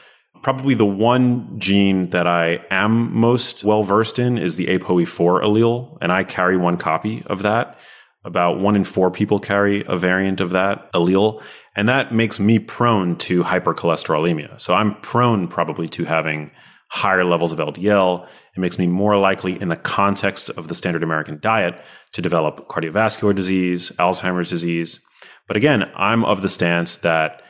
[0.42, 5.98] probably the one gene that I am most well versed in is the ApoE4 allele,
[6.02, 7.78] and I carry one copy of that.
[8.24, 11.42] About one in four people carry a variant of that allele,
[11.76, 14.60] and that makes me prone to hypercholesterolemia.
[14.62, 16.52] So I'm prone probably to having
[16.90, 18.28] higher levels of LDL.
[18.56, 22.68] It makes me more likely, in the context of the standard American diet, to develop
[22.68, 25.00] cardiovascular disease, Alzheimer's disease.
[25.48, 27.42] But again, I'm of the stance that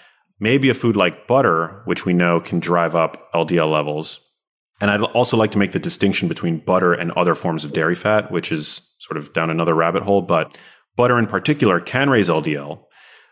[0.41, 4.19] maybe a food like butter, which we know can drive up LDL levels.
[4.81, 7.95] And I'd also like to make the distinction between butter and other forms of dairy
[7.95, 10.23] fat, which is sort of down another rabbit hole.
[10.23, 10.57] But
[10.97, 12.83] butter in particular can raise LDL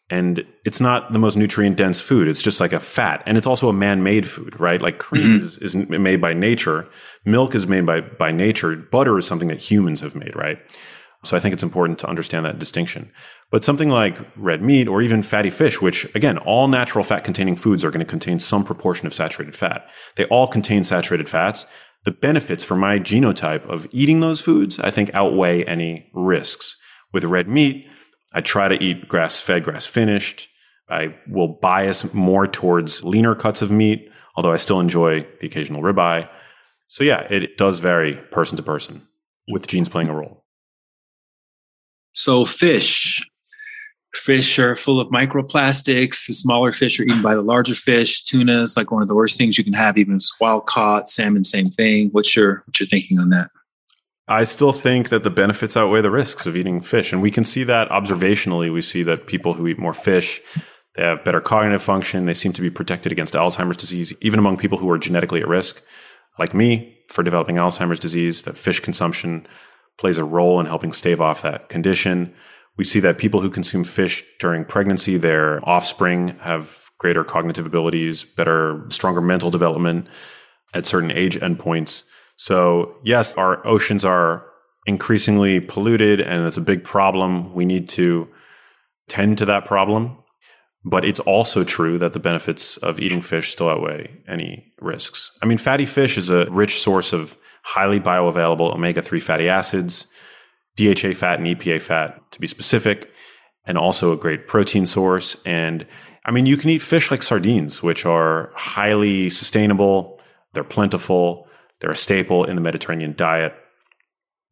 [0.10, 2.28] and it's not the most nutrient dense food.
[2.28, 4.82] It's just like a fat, and it's also a man made food, right?
[4.82, 5.46] Like cream mm-hmm.
[5.46, 6.88] is, is made by nature,
[7.26, 10.58] milk is made by by nature, butter is something that humans have made, right?
[11.24, 13.12] So I think it's important to understand that distinction.
[13.52, 17.56] But something like red meat or even fatty fish, which again, all natural fat containing
[17.56, 19.90] foods are going to contain some proportion of saturated fat.
[20.16, 21.66] They all contain saturated fats.
[22.06, 26.78] The benefits for my genotype of eating those foods, I think outweigh any risks.
[27.12, 27.86] With red meat,
[28.34, 30.48] I try to eat grass fed, grass finished.
[30.90, 35.82] I will bias more towards leaner cuts of meat, although I still enjoy the occasional
[35.82, 36.30] ribeye.
[36.88, 39.08] So, yeah, it does vary person to person
[39.50, 40.46] with genes playing a role.
[42.20, 43.26] So, fish.
[44.14, 46.28] Fish are full of microplastics.
[46.28, 48.26] The smaller fish are eaten by the larger fish.
[48.26, 51.10] Tuna is like one of the worst things you can have, even wild caught.
[51.10, 52.10] Salmon, same thing.
[52.12, 53.52] What's your what's your thinking on that?
[54.28, 57.14] I still think that the benefits outweigh the risks of eating fish.
[57.14, 58.74] And we can see that observationally.
[58.74, 60.42] We see that people who eat more fish,
[60.98, 62.26] they have better cognitive function.
[62.26, 65.48] They seem to be protected against Alzheimer's disease, even among people who are genetically at
[65.48, 65.82] risk,
[66.38, 69.48] like me, for developing Alzheimer's disease, that fish consumption
[70.00, 72.34] plays a role in helping stave off that condition.
[72.78, 78.24] We see that people who consume fish during pregnancy, their offspring have greater cognitive abilities,
[78.24, 80.08] better, stronger mental development
[80.74, 82.04] at certain age endpoints.
[82.38, 84.46] So, yes, our oceans are
[84.86, 87.54] increasingly polluted and it's a big problem.
[87.54, 88.30] We need to
[89.10, 90.18] tend to that problem.
[90.86, 95.38] But it's also true that the benefits of eating fish still outweigh any risks.
[95.44, 100.08] I mean, fatty fish is a rich source of highly bioavailable omega 3 fatty acids,
[100.76, 103.12] DHA fat and EPA fat to be specific,
[103.66, 105.42] and also a great protein source.
[105.46, 105.86] And
[106.26, 110.20] I mean, you can eat fish like sardines, which are highly sustainable,
[110.54, 111.48] they're plentiful,
[111.80, 113.54] they're a staple in the Mediterranean diet.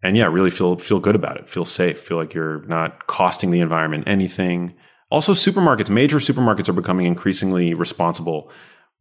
[0.03, 1.49] And yeah, really feel feel good about it.
[1.49, 1.99] Feel safe.
[1.99, 4.75] Feel like you're not costing the environment anything.
[5.09, 8.51] Also, supermarkets, major supermarkets are becoming increasingly responsible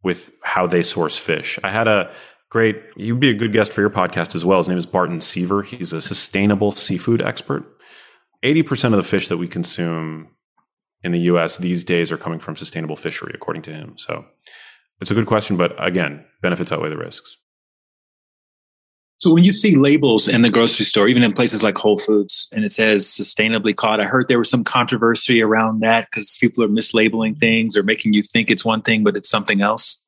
[0.03, 1.59] with how they source fish.
[1.63, 2.11] I had a
[2.49, 4.59] great, you'd be a good guest for your podcast as well.
[4.59, 5.63] His name is Barton Seaver.
[5.63, 7.65] He's a sustainable seafood expert.
[8.43, 10.29] 80% of the fish that we consume
[11.03, 13.93] in the US these days are coming from sustainable fishery, according to him.
[13.97, 14.25] So
[15.01, 17.37] it's a good question, but again, benefits outweigh the risks.
[19.19, 22.47] So when you see labels in the grocery store, even in places like Whole Foods,
[22.51, 26.63] and it says sustainably caught, I heard there was some controversy around that because people
[26.63, 30.05] are mislabeling things or making you think it's one thing, but it's something else.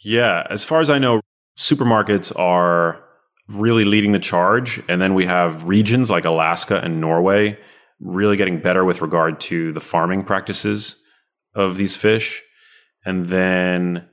[0.00, 0.46] Yeah.
[0.48, 1.20] As far as I know,
[1.60, 3.04] supermarkets are
[3.48, 4.82] really leading the charge.
[4.88, 7.58] And then we have regions like Alaska and Norway
[8.00, 10.96] really getting better with regard to the farming practices
[11.54, 12.42] of these fish.
[13.04, 14.08] And then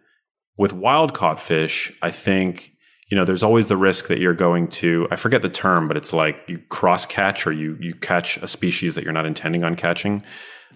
[0.57, 2.73] with wild caught fish, I think
[3.09, 5.95] you know, there's always the risk that you're going to, I forget the term, but
[5.95, 9.63] it's like you cross catch or you, you catch a species that you're not intending
[9.63, 10.23] on catching.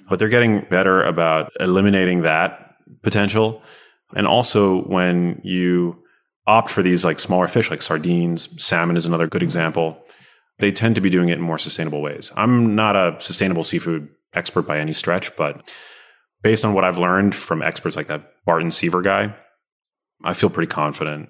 [0.09, 3.61] But they're getting better about eliminating that potential.
[4.15, 6.01] And also when you
[6.47, 9.47] opt for these like smaller fish, like sardines, salmon is another good mm-hmm.
[9.47, 10.03] example,
[10.59, 12.31] they tend to be doing it in more sustainable ways.
[12.35, 15.67] I'm not a sustainable seafood expert by any stretch, but
[16.41, 19.35] based on what I've learned from experts like that Barton Seaver guy,
[20.23, 21.29] I feel pretty confident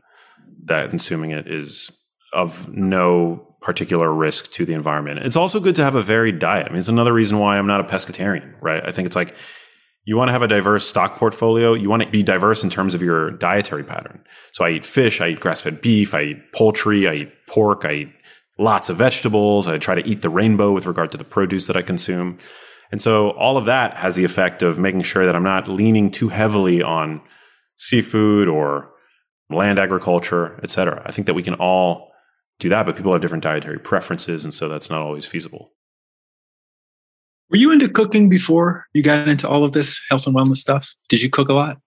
[0.65, 1.91] that consuming it is
[2.33, 5.19] of no particular risk to the environment.
[5.19, 6.67] It's also good to have a varied diet.
[6.67, 8.81] I mean, it's another reason why I'm not a pescatarian, right?
[8.85, 9.35] I think it's like
[10.03, 11.73] you want to have a diverse stock portfolio.
[11.73, 14.23] You want to be diverse in terms of your dietary pattern.
[14.51, 17.85] So I eat fish, I eat grass fed beef, I eat poultry, I eat pork,
[17.85, 18.13] I eat
[18.57, 19.67] lots of vegetables.
[19.67, 22.37] I try to eat the rainbow with regard to the produce that I consume.
[22.91, 26.11] And so all of that has the effect of making sure that I'm not leaning
[26.11, 27.21] too heavily on
[27.77, 28.91] seafood or
[29.49, 31.01] land agriculture, et cetera.
[31.05, 32.11] I think that we can all
[32.59, 35.71] do that, but people have different dietary preferences, and so that's not always feasible.
[37.51, 40.89] Were you into cooking before you got into all of this health and wellness stuff?
[41.09, 41.79] Did you cook a lot?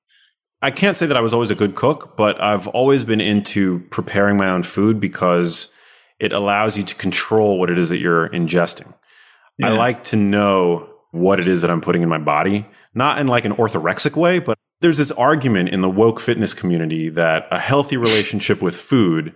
[0.60, 3.80] I can't say that I was always a good cook, but I've always been into
[3.90, 5.72] preparing my own food because
[6.20, 8.92] it allows you to control what it is that you're ingesting.
[9.58, 9.68] Yeah.
[9.68, 13.26] I like to know what it is that I'm putting in my body, not in
[13.26, 17.58] like an orthorexic way, but there's this argument in the woke fitness community that a
[17.58, 19.34] healthy relationship with food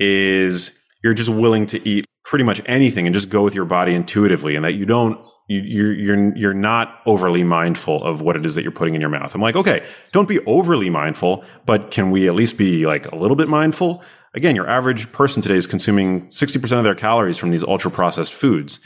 [0.00, 3.94] is you're just willing to eat pretty much anything and just go with your body
[3.94, 5.18] intuitively and that you don't
[5.48, 9.10] you're you're you're not overly mindful of what it is that you're putting in your
[9.10, 9.34] mouth.
[9.34, 13.16] I'm like, okay, don't be overly mindful, but can we at least be like a
[13.16, 14.02] little bit mindful?
[14.34, 18.34] Again, your average person today is consuming 60% of their calories from these ultra processed
[18.34, 18.80] foods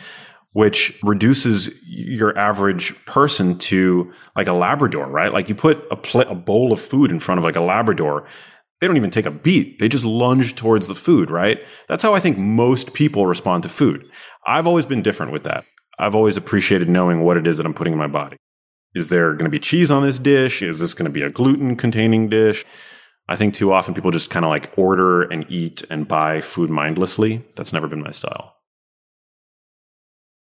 [0.52, 5.32] which reduces your average person to like a Labrador, right?
[5.32, 8.26] Like you put a, pl- a bowl of food in front of like a Labrador,
[8.80, 9.78] they don't even take a beat.
[9.78, 11.58] They just lunge towards the food, right?
[11.88, 14.04] That's how I think most people respond to food.
[14.46, 15.64] I've always been different with that.
[16.02, 18.36] I've always appreciated knowing what it is that I'm putting in my body.
[18.94, 20.62] Is there going to be cheese on this dish?
[20.62, 22.64] Is this going to be a gluten containing dish?
[23.28, 26.68] I think too often people just kind of like order and eat and buy food
[26.68, 27.44] mindlessly.
[27.56, 28.56] That's never been my style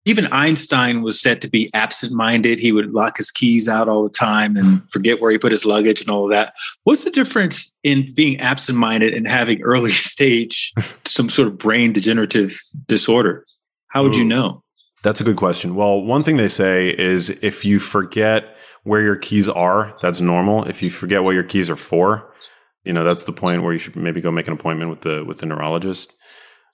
[0.07, 2.61] even Einstein was said to be absent minded.
[2.61, 5.67] He would lock his keys out all the time and forget where he put his
[5.67, 6.55] luggage and all of that.
[6.85, 10.73] What's the difference in being absent minded and having early stage,
[11.05, 13.45] some sort of brain degenerative disorder?
[13.89, 14.63] How would Ooh, you know?
[15.07, 15.77] That's a good question.
[15.77, 20.65] Well, one thing they say is if you forget where your keys are, that's normal.
[20.65, 22.35] If you forget what your keys are for,
[22.83, 25.25] you know, that's the point where you should maybe go make an appointment with the
[25.25, 26.13] with the neurologist.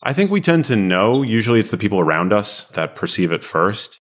[0.02, 1.20] I think we tend to know.
[1.20, 4.00] Usually it's the people around us that perceive it first.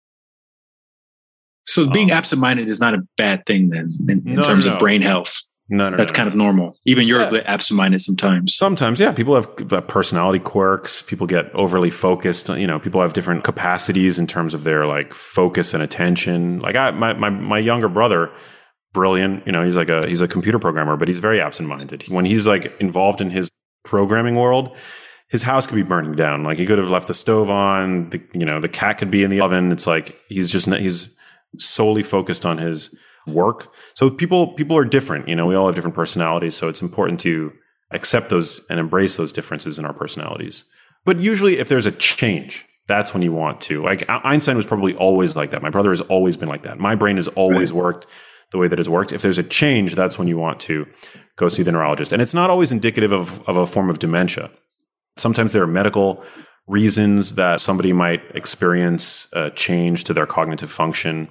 [1.64, 4.74] So being um, absent-minded is not a bad thing then in, in no, terms no.
[4.74, 5.40] of brain health.
[5.70, 6.78] No, no, that's no, kind of normal.
[6.86, 7.42] Even you're yeah.
[7.44, 8.54] absent-minded sometimes.
[8.54, 9.12] Sometimes, yeah.
[9.12, 11.02] People have uh, personality quirks.
[11.02, 12.48] People get overly focused.
[12.48, 16.60] You know, people have different capacities in terms of their like focus and attention.
[16.60, 18.30] Like I, my my my younger brother,
[18.94, 19.44] brilliant.
[19.44, 22.04] You know, he's like a he's a computer programmer, but he's very absent-minded.
[22.08, 23.50] When he's like involved in his
[23.84, 24.74] programming world,
[25.28, 26.44] his house could be burning down.
[26.44, 28.08] Like he could have left the stove on.
[28.08, 29.70] The, you know, the cat could be in the oven.
[29.70, 31.14] It's like he's just he's
[31.58, 32.94] solely focused on his
[33.28, 33.72] work.
[33.94, 35.28] So people people are different.
[35.28, 36.56] You know, we all have different personalities.
[36.56, 37.52] So it's important to
[37.90, 40.64] accept those and embrace those differences in our personalities.
[41.04, 43.82] But usually, if there's a change, that's when you want to.
[43.82, 45.62] Like Einstein was probably always like that.
[45.62, 46.78] My brother has always been like that.
[46.78, 47.82] My brain has always right.
[47.82, 48.06] worked
[48.50, 49.12] the way that it's worked.
[49.12, 50.86] If there's a change, that's when you want to
[51.36, 52.12] go see the neurologist.
[52.12, 54.50] And it's not always indicative of, of a form of dementia.
[55.18, 56.24] Sometimes there are medical
[56.66, 61.28] reasons that somebody might experience a change to their cognitive function.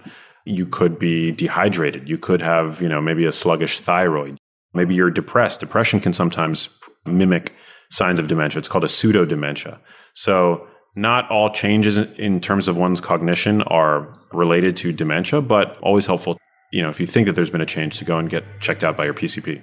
[0.47, 2.07] You could be dehydrated.
[2.07, 4.37] You could have, you know, maybe a sluggish thyroid.
[4.73, 5.59] Maybe you're depressed.
[5.59, 6.69] Depression can sometimes
[7.05, 7.53] mimic
[7.91, 8.59] signs of dementia.
[8.59, 9.79] It's called a pseudo dementia.
[10.13, 16.07] So, not all changes in terms of one's cognition are related to dementia, but always
[16.07, 16.39] helpful,
[16.71, 18.83] you know, if you think that there's been a change to go and get checked
[18.83, 19.61] out by your PCP.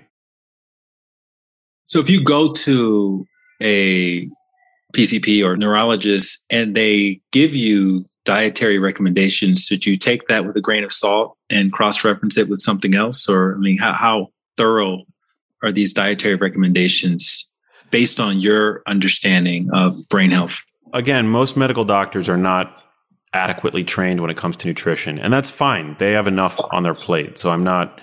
[1.86, 3.24] So if you go to
[3.60, 4.28] a
[4.94, 10.60] PCP or neurologist and they give you dietary recommendations, should you take that with a
[10.60, 13.28] grain of salt and cross reference it with something else?
[13.28, 15.04] Or, I mean, how, how, thorough
[15.62, 17.48] are these dietary recommendations
[17.90, 20.60] based on your understanding of brain health?
[20.92, 22.82] Again, most medical doctors are not
[23.32, 25.96] adequately trained when it comes to nutrition, and that's fine.
[25.98, 27.38] They have enough on their plate.
[27.38, 28.00] So I'm not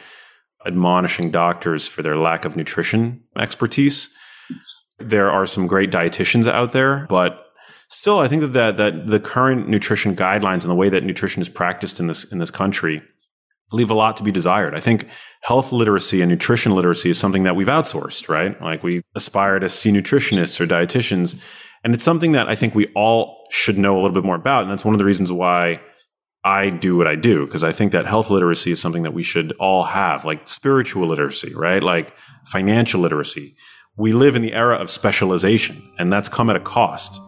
[0.66, 4.10] admonishing doctors for their lack of nutrition expertise.
[5.00, 7.51] There are some great dietitians out there, but
[7.92, 11.42] still, I think that, that that the current nutrition guidelines and the way that nutrition
[11.42, 13.02] is practiced in this in this country
[13.72, 14.76] leave a lot to be desired.
[14.76, 15.08] I think
[15.44, 18.62] health literacy and nutrition literacy is something that we've outsourced, right?
[18.62, 21.42] Like we aspire to see nutritionists or dietitians.
[21.84, 24.64] And it's something that I think we all should know a little bit more about.
[24.64, 25.80] And that's one of the reasons why
[26.44, 29.24] I do what I do, because I think that health literacy is something that we
[29.24, 31.82] should all have, like spiritual literacy, right?
[31.82, 32.14] Like
[32.48, 33.56] financial literacy.
[33.96, 37.20] We live in the era of specialization, and that's come at a cost.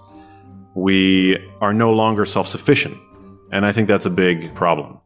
[0.75, 2.97] We are no longer self sufficient.
[3.51, 4.99] And I think that's a big problem.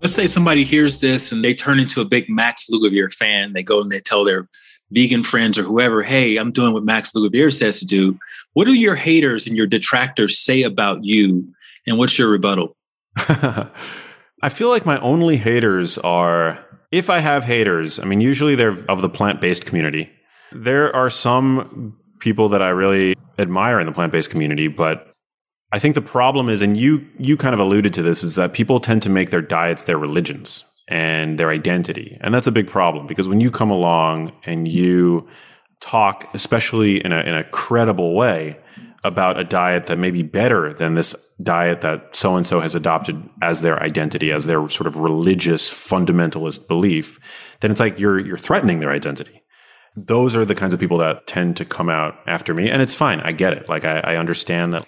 [0.00, 3.52] Let's say somebody hears this and they turn into a big Max Lugavere fan.
[3.52, 4.48] They go and they tell their
[4.90, 8.18] vegan friends or whoever, hey, I'm doing what Max Lugavere says to do.
[8.54, 11.48] What do your haters and your detractors say about you?
[11.86, 12.76] And what's your rebuttal?
[13.16, 18.78] I feel like my only haters are, if I have haters, I mean, usually they're
[18.88, 20.10] of the plant based community.
[20.52, 25.12] There are some people that I really admire in the plant based community, but
[25.72, 28.52] I think the problem is, and you you kind of alluded to this, is that
[28.52, 32.68] people tend to make their diets their religions and their identity, and that's a big
[32.68, 35.26] problem because when you come along and you
[35.80, 38.58] talk, especially in a in a credible way,
[39.04, 42.74] about a diet that may be better than this diet that so and so has
[42.74, 47.18] adopted as their identity, as their sort of religious fundamentalist belief,
[47.60, 49.42] then it's like you're you're threatening their identity.
[49.96, 52.94] Those are the kinds of people that tend to come out after me, and it's
[52.94, 53.20] fine.
[53.20, 53.68] I get it.
[53.68, 54.86] Like I, I understand that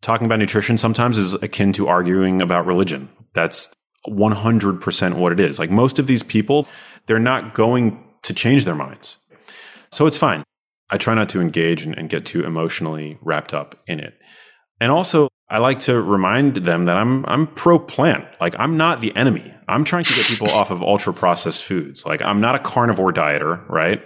[0.00, 3.08] talking about nutrition sometimes is akin to arguing about religion.
[3.34, 3.72] That's
[4.08, 5.58] 100% what it is.
[5.58, 6.66] Like most of these people,
[7.06, 9.18] they're not going to change their minds.
[9.92, 10.42] So it's fine.
[10.92, 14.12] I try not to engage and, and get too emotionally wrapped up in it.
[14.78, 18.26] And also, I like to remind them that I'm I'm pro plant.
[18.40, 19.52] Like I'm not the enemy.
[19.68, 22.04] I'm trying to get people off of ultra processed foods.
[22.04, 24.04] Like I'm not a carnivore dieter, right?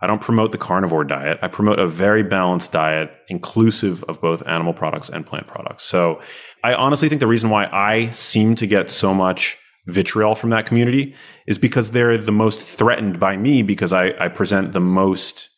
[0.00, 1.38] I don't promote the carnivore diet.
[1.42, 5.84] I promote a very balanced diet, inclusive of both animal products and plant products.
[5.84, 6.20] So
[6.64, 10.66] I honestly think the reason why I seem to get so much vitriol from that
[10.66, 11.14] community
[11.46, 15.50] is because they're the most threatened by me because I, I present the most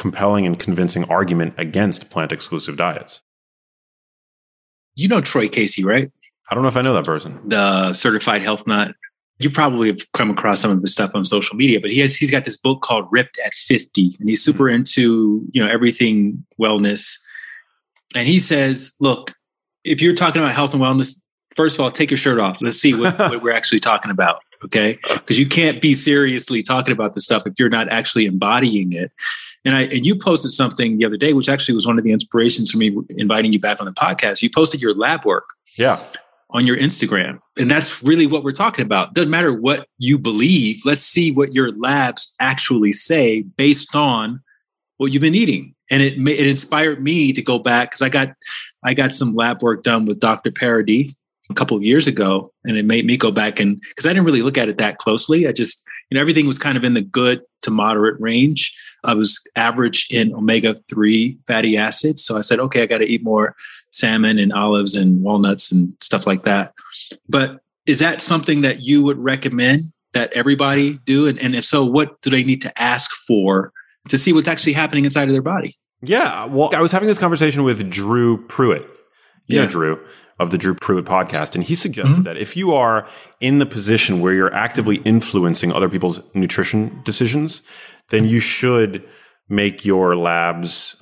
[0.00, 3.22] compelling and convincing argument against plant exclusive diets.
[4.96, 6.10] You know Troy Casey, right?
[6.50, 7.38] I don't know if I know that person.
[7.46, 8.94] The certified health nut
[9.40, 12.14] you probably have come across some of his stuff on social media, but he has
[12.14, 14.76] he's got this book called Ripped at 50, and he's super hmm.
[14.76, 17.18] into you know everything wellness.
[18.14, 19.32] And he says, look,
[19.84, 21.20] if you're talking about health and wellness,
[21.56, 22.60] first of all, take your shirt off.
[22.60, 24.40] Let's see what, what we're actually talking about.
[24.64, 24.98] Okay.
[25.08, 29.12] Because you can't be seriously talking about this stuff if you're not actually embodying it.
[29.64, 32.12] And I and you posted something the other day, which actually was one of the
[32.12, 34.42] inspirations for me inviting you back on the podcast.
[34.42, 35.44] You posted your lab work.
[35.76, 36.02] Yeah
[36.52, 37.38] on your Instagram.
[37.58, 39.14] And that's really what we're talking about.
[39.14, 40.80] Doesn't matter what you believe.
[40.84, 44.40] Let's see what your labs actually say based on
[44.96, 45.74] what you've been eating.
[45.90, 48.28] And it it inspired me to go back because I got
[48.84, 50.52] I got some lab work done with Dr.
[50.52, 51.12] Paradis
[51.50, 54.24] a couple of years ago, and it made me go back and because I didn't
[54.24, 55.48] really look at it that closely.
[55.48, 58.74] I just you know everything was kind of in the good to moderate range.
[59.04, 63.06] I was average in omega three fatty acids, so I said, okay, I got to
[63.06, 63.54] eat more
[63.92, 66.72] salmon and olives and walnuts and stuff like that.
[67.28, 71.26] But is that something that you would recommend that everybody do?
[71.26, 73.72] And, and if so, what do they need to ask for
[74.08, 75.76] to see what's actually happening inside of their body?
[76.02, 76.46] Yeah.
[76.46, 78.82] Well, I was having this conversation with Drew Pruitt.
[79.46, 79.64] You yeah.
[79.64, 80.06] know Drew
[80.40, 81.54] of the Drew Pruitt podcast.
[81.54, 82.22] And he suggested mm-hmm.
[82.24, 83.06] that if you are
[83.40, 87.62] in the position where you're actively influencing other people's nutrition decisions,
[88.08, 89.06] then you should
[89.48, 90.96] make your labs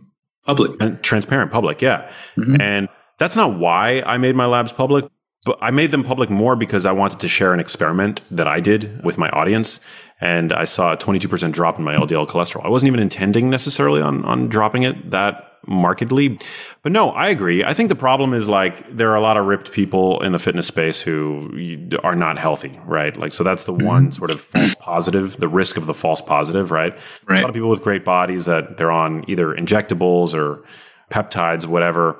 [0.46, 2.60] public transparent public yeah mm-hmm.
[2.60, 5.04] and that's not why i made my labs public
[5.44, 8.58] but i made them public more because i wanted to share an experiment that i
[8.58, 9.78] did with my audience
[10.22, 14.00] and i saw a 22% drop in my ldl cholesterol i wasn't even intending necessarily
[14.00, 16.38] on on dropping it that markedly.
[16.82, 17.62] But no, I agree.
[17.62, 20.38] I think the problem is like there are a lot of ripped people in the
[20.38, 23.16] fitness space who are not healthy, right?
[23.16, 23.86] Like, so that's the mm-hmm.
[23.86, 26.98] one sort of false positive, the risk of the false positive, right?
[27.26, 27.38] right?
[27.38, 30.64] A lot of people with great bodies that they're on either injectables or
[31.10, 32.16] peptides, whatever,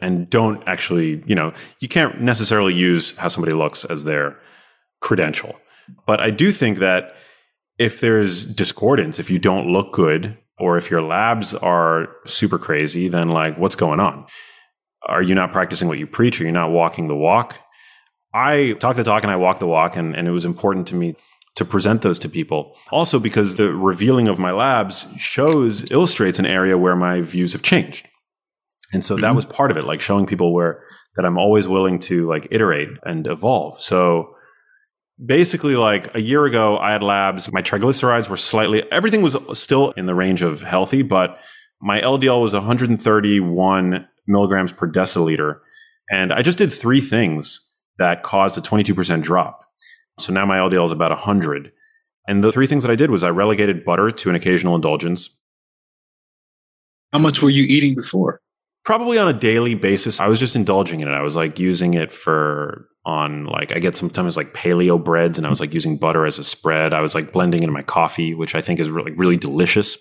[0.00, 4.38] and don't actually, you know, you can't necessarily use how somebody looks as their
[5.00, 5.56] credential.
[6.06, 7.14] But I do think that
[7.78, 13.08] if there's discordance, if you don't look good or if your labs are super crazy,
[13.08, 14.26] then like what's going on?
[15.06, 16.40] are you not practicing what you preach?
[16.40, 17.60] Are you not walking the walk?
[18.34, 20.94] I talk the talk and I walk the walk, and, and it was important to
[20.94, 21.16] me
[21.56, 22.76] to present those to people.
[22.92, 27.62] Also, because the revealing of my labs shows, illustrates an area where my views have
[27.62, 28.06] changed.
[28.92, 29.22] And so mm-hmm.
[29.22, 30.82] that was part of it, like showing people where
[31.16, 33.80] that I'm always willing to like iterate and evolve.
[33.80, 34.34] So
[35.24, 37.52] basically, like a year ago, I had labs.
[37.52, 41.38] My triglycerides were slightly, everything was still in the range of healthy, but
[41.80, 45.60] my LDL was 131 milligrams per deciliter.
[46.10, 47.60] And I just did three things
[47.98, 49.64] that caused a 22% drop.
[50.18, 51.72] So now my LDL is about 100.
[52.26, 55.30] And the three things that I did was I relegated butter to an occasional indulgence.
[57.12, 58.40] How much were you eating before?
[58.88, 60.18] Probably on a daily basis.
[60.18, 61.10] I was just indulging in it.
[61.10, 65.46] I was like using it for on like I get sometimes like paleo breads and
[65.46, 66.94] I was like using butter as a spread.
[66.94, 69.98] I was like blending into my coffee, which I think is really really delicious.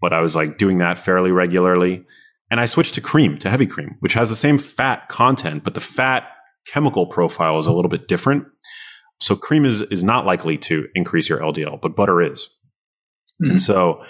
[0.00, 2.04] But I was like doing that fairly regularly.
[2.52, 5.74] And I switched to cream, to heavy cream, which has the same fat content, but
[5.74, 6.28] the fat
[6.72, 8.44] chemical profile is a little bit different.
[9.18, 12.48] So cream is, is not likely to increase your LDL, but butter is.
[13.42, 13.50] Mm-hmm.
[13.50, 14.04] And so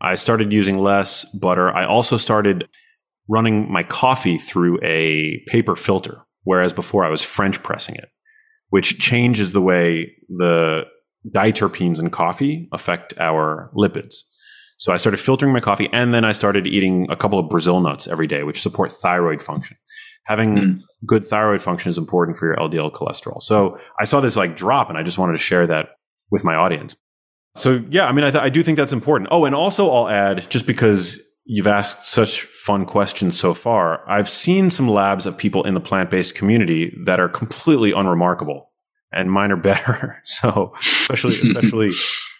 [0.00, 1.70] I started using less butter.
[1.70, 2.66] I also started
[3.28, 8.08] running my coffee through a paper filter, whereas before I was French pressing it,
[8.70, 10.84] which changes the way the
[11.28, 14.14] diterpenes in coffee affect our lipids.
[14.76, 17.80] So I started filtering my coffee and then I started eating a couple of Brazil
[17.80, 19.76] nuts every day, which support thyroid function.
[20.24, 20.80] Having mm.
[21.04, 23.42] good thyroid function is important for your LDL cholesterol.
[23.42, 25.88] So I saw this like drop and I just wanted to share that
[26.30, 26.96] with my audience.
[27.56, 29.28] So yeah, I mean, I, th- I do think that's important.
[29.32, 34.28] Oh, and also I'll add just because you've asked such fun questions so far, I've
[34.28, 38.70] seen some labs of people in the plant based community that are completely unremarkable
[39.12, 40.20] and mine are better.
[40.24, 41.92] so especially, especially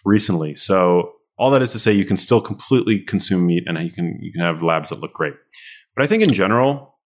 [0.05, 0.53] recently.
[0.53, 4.19] So all that is to say, you can still completely consume meat, and you can
[4.21, 5.33] you can have labs that look great.
[5.95, 6.99] But I think in general,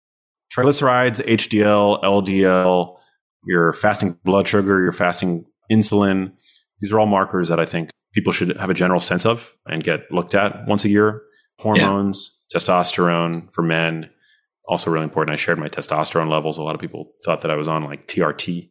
[0.53, 2.97] triglycerides, HDL, LDL,
[3.45, 6.33] your fasting blood sugar, your fasting insulin,
[6.79, 9.83] these are all markers that I think people should have a general sense of and
[9.83, 11.21] get looked at once a year.
[11.59, 12.59] Hormones, yeah.
[12.59, 14.09] testosterone for men,
[14.67, 15.33] also really important.
[15.33, 16.57] I shared my testosterone levels.
[16.57, 18.69] A lot of people thought that I was on like TRT.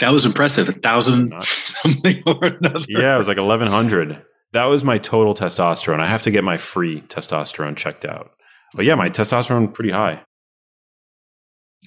[0.00, 0.68] That was impressive.
[0.68, 2.86] A thousand something or another.
[2.88, 4.22] Yeah, it was like eleven hundred.
[4.52, 6.00] That was my total testosterone.
[6.00, 8.30] I have to get my free testosterone checked out.
[8.74, 10.22] But yeah, my testosterone pretty high.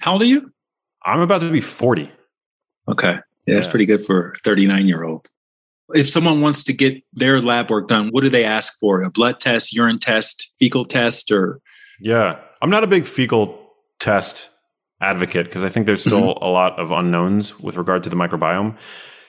[0.00, 0.52] How old are you?
[1.04, 2.10] I'm about to be 40.
[2.90, 3.16] Okay.
[3.46, 5.28] Yeah, that's pretty good for a 39 year old.
[5.94, 9.02] If someone wants to get their lab work done, what do they ask for?
[9.02, 11.60] A blood test, urine test, fecal test, or?
[12.00, 14.50] Yeah, I'm not a big fecal test
[15.00, 16.44] advocate because I think there's still mm-hmm.
[16.44, 18.76] a lot of unknowns with regard to the microbiome.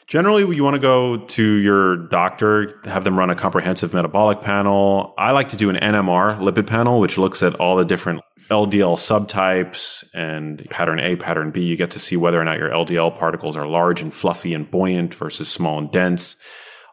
[0.08, 5.14] Generally, you want to go to your doctor, have them run a comprehensive metabolic panel.
[5.20, 8.98] I like to do an NMR lipid panel, which looks at all the different LDL
[8.98, 11.62] subtypes and pattern A, pattern B.
[11.62, 14.70] You get to see whether or not your LDL particles are large and fluffy and
[14.70, 16.36] buoyant versus small and dense.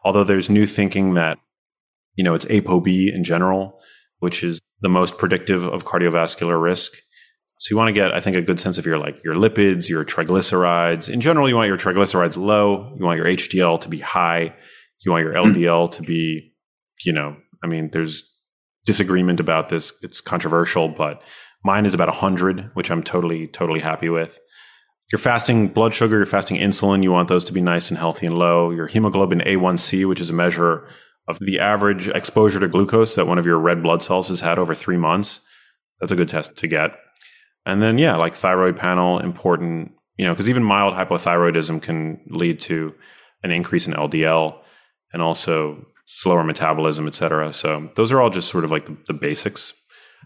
[0.05, 1.39] Although there's new thinking that,
[2.15, 3.79] you know, it's ApoB in general,
[4.19, 6.93] which is the most predictive of cardiovascular risk.
[7.57, 9.89] So you want to get, I think, a good sense of your like your lipids,
[9.89, 11.09] your triglycerides.
[11.09, 12.93] In general, you want your triglycerides low.
[12.95, 14.55] You want your HDL to be high.
[15.03, 15.91] You want your LDL mm.
[15.93, 16.53] to be,
[17.03, 18.26] you know, I mean, there's
[18.87, 19.93] disagreement about this.
[20.01, 21.21] It's controversial, but
[21.63, 24.39] mine is about 100, which I'm totally, totally happy with.
[25.11, 28.25] Your fasting blood sugar, your fasting insulin, you want those to be nice and healthy
[28.25, 28.71] and low.
[28.71, 30.87] Your hemoglobin A1C, which is a measure
[31.27, 34.57] of the average exposure to glucose that one of your red blood cells has had
[34.57, 35.41] over three months.
[35.99, 36.91] That's a good test to get.
[37.65, 42.61] And then, yeah, like thyroid panel, important, you know, because even mild hypothyroidism can lead
[42.61, 42.93] to
[43.43, 44.59] an increase in LDL
[45.11, 47.51] and also slower metabolism, et cetera.
[47.51, 49.73] So those are all just sort of like the, the basics.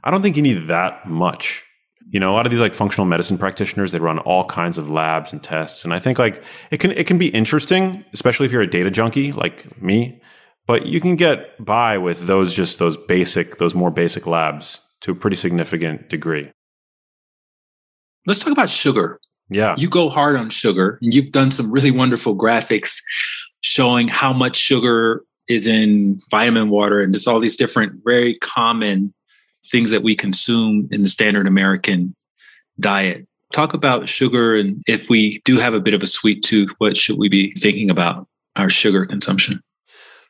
[0.04, 1.66] I don't think you need that much.
[2.12, 4.90] You know, a lot of these like functional medicine practitioners, they run all kinds of
[4.90, 5.84] labs and tests.
[5.84, 8.92] And I think like it can, it can be interesting, especially if you're a data
[8.92, 10.22] junkie like me,
[10.68, 15.12] but you can get by with those, just those basic, those more basic labs to
[15.12, 16.52] a pretty significant degree.
[18.28, 19.20] Let's talk about sugar.
[19.50, 19.76] Yeah.
[19.78, 21.00] You go hard on sugar.
[21.02, 23.02] And you've done some really wonderful graphics
[23.62, 29.14] showing how much sugar is in vitamin water and just all these different very common
[29.72, 32.16] things that we consume in the standard American
[32.80, 33.28] diet.
[33.54, 36.98] Talk about sugar and if we do have a bit of a sweet tooth, what
[36.98, 39.62] should we be thinking about our sugar consumption?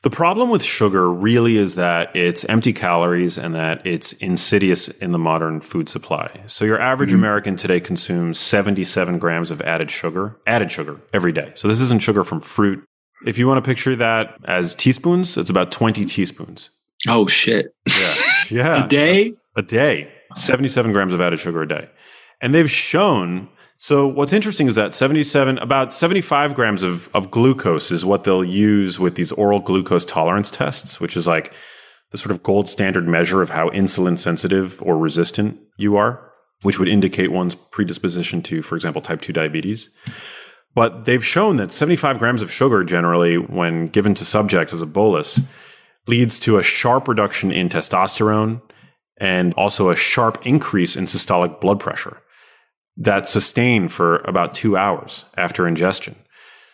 [0.03, 5.11] The problem with sugar really is that it's empty calories and that it's insidious in
[5.11, 6.41] the modern food supply.
[6.47, 7.19] So your average mm-hmm.
[7.19, 11.51] American today consumes 77 grams of added sugar, added sugar every day.
[11.53, 12.83] So this isn't sugar from fruit.
[13.25, 16.69] If you want to picture that as teaspoons, it's about 20 teaspoons.
[17.07, 17.73] Oh shit.
[17.87, 18.15] Yeah.
[18.49, 18.83] Yeah.
[18.83, 19.33] a day?
[19.55, 20.11] A day.
[20.35, 21.89] 77 grams of added sugar a day.
[22.41, 23.47] And they've shown
[23.83, 28.43] so what's interesting is that 77, about 75 grams of, of glucose is what they'll
[28.43, 31.51] use with these oral glucose tolerance tests, which is like
[32.11, 36.77] the sort of gold standard measure of how insulin sensitive or resistant you are, which
[36.77, 39.89] would indicate one's predisposition to, for example, type 2 diabetes.
[40.73, 44.85] But they've shown that 75 grams of sugar generally, when given to subjects as a
[44.85, 45.39] bolus,
[46.07, 48.61] leads to a sharp reduction in testosterone
[49.19, 52.17] and also a sharp increase in systolic blood pressure
[52.97, 56.15] that sustained for about two hours after ingestion.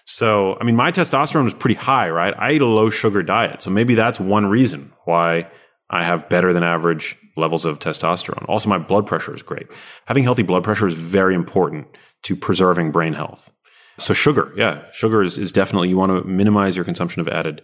[0.05, 2.33] So, I mean, my testosterone was pretty high, right?
[2.37, 3.61] I eat a low sugar diet.
[3.61, 5.49] So maybe that's one reason why
[5.89, 8.47] I have better than average levels of testosterone.
[8.47, 9.67] Also, my blood pressure is great.
[10.05, 11.87] Having healthy blood pressure is very important
[12.23, 13.51] to preserving brain health.
[13.99, 17.61] So sugar, yeah, sugar is, is definitely, you want to minimize your consumption of added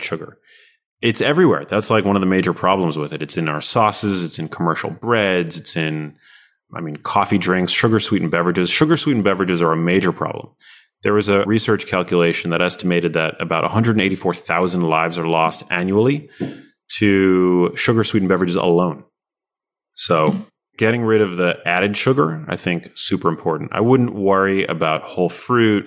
[0.00, 0.38] sugar.
[1.02, 1.66] It's everywhere.
[1.66, 3.20] That's like one of the major problems with it.
[3.20, 4.24] It's in our sauces.
[4.24, 5.58] It's in commercial breads.
[5.58, 6.16] It's in
[6.74, 8.70] I mean, coffee drinks, sugar sweetened beverages.
[8.70, 10.48] Sugar sweetened beverages are a major problem.
[11.02, 16.30] There was a research calculation that estimated that about 184,000 lives are lost annually
[16.98, 19.04] to sugar sweetened beverages alone.
[19.94, 20.46] So,
[20.76, 23.70] getting rid of the added sugar, I think, super important.
[23.72, 25.86] I wouldn't worry about whole fruit,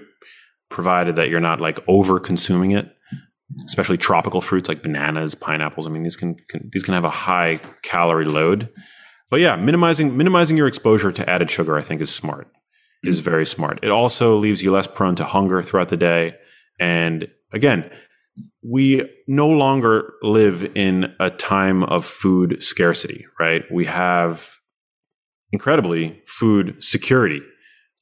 [0.70, 2.94] provided that you're not like over consuming it,
[3.66, 5.88] especially tropical fruits like bananas, pineapples.
[5.88, 8.70] I mean, these can, can these can have a high calorie load.
[9.30, 12.50] But yeah, minimizing minimizing your exposure to added sugar, I think, is smart.
[13.04, 13.80] Is very smart.
[13.84, 16.34] It also leaves you less prone to hunger throughout the day.
[16.80, 17.90] And again,
[18.64, 23.64] we no longer live in a time of food scarcity, right?
[23.72, 24.58] We have
[25.52, 27.42] incredibly food security.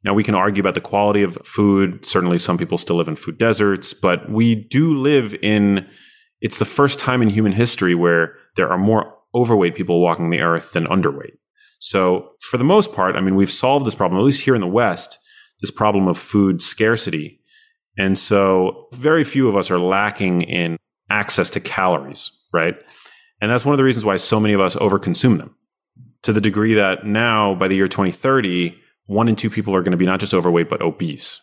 [0.03, 2.05] Now, we can argue about the quality of food.
[2.05, 5.87] Certainly, some people still live in food deserts, but we do live in,
[6.41, 10.41] it's the first time in human history where there are more overweight people walking the
[10.41, 11.37] earth than underweight.
[11.79, 14.61] So, for the most part, I mean, we've solved this problem, at least here in
[14.61, 15.17] the West,
[15.61, 17.41] this problem of food scarcity.
[17.97, 20.77] And so, very few of us are lacking in
[21.09, 22.75] access to calories, right?
[23.41, 25.55] And that's one of the reasons why so many of us overconsume them
[26.25, 29.91] to the degree that now, by the year 2030, one in two people are going
[29.91, 31.39] to be not just overweight, but obese.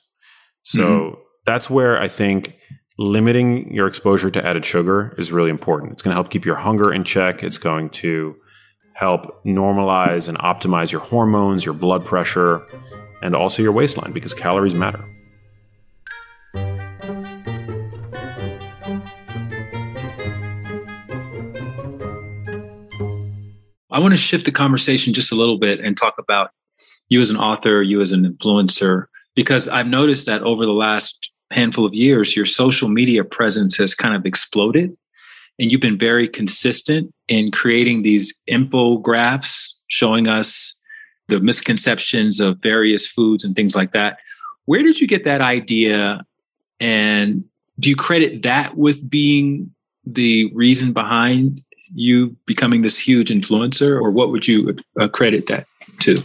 [0.64, 1.20] So, mm-hmm.
[1.46, 2.58] that's where I think
[2.98, 5.92] limiting your exposure to added sugar is really important.
[5.92, 7.44] It's going to help keep your hunger in check.
[7.44, 8.34] It's going to
[8.94, 12.66] help normalize and optimize your hormones, your blood pressure,
[13.22, 15.04] and also your waistline because calories matter.
[23.93, 26.51] I want to shift the conversation just a little bit and talk about
[27.09, 31.30] you as an author, you as an influencer, because I've noticed that over the last
[31.51, 34.97] handful of years, your social media presence has kind of exploded.
[35.59, 40.74] And you've been very consistent in creating these infographics showing us
[41.28, 44.18] the misconceptions of various foods and things like that.
[44.64, 46.24] Where did you get that idea?
[46.80, 47.45] And
[47.78, 49.74] do you credit that with being
[50.05, 51.62] the reason behind
[51.94, 55.66] you becoming this huge influencer, or what would you uh, credit that
[56.00, 56.22] to?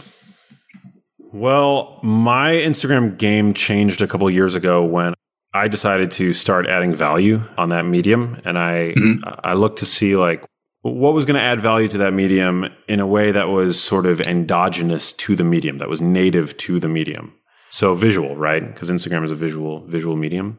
[1.32, 5.14] Well, my Instagram game changed a couple years ago when
[5.54, 9.28] I decided to start adding value on that medium, and I mm-hmm.
[9.44, 10.44] I looked to see like
[10.82, 14.06] what was going to add value to that medium in a way that was sort
[14.06, 17.34] of endogenous to the medium, that was native to the medium.
[17.70, 18.66] So visual, right?
[18.66, 20.58] Because Instagram is a visual visual medium.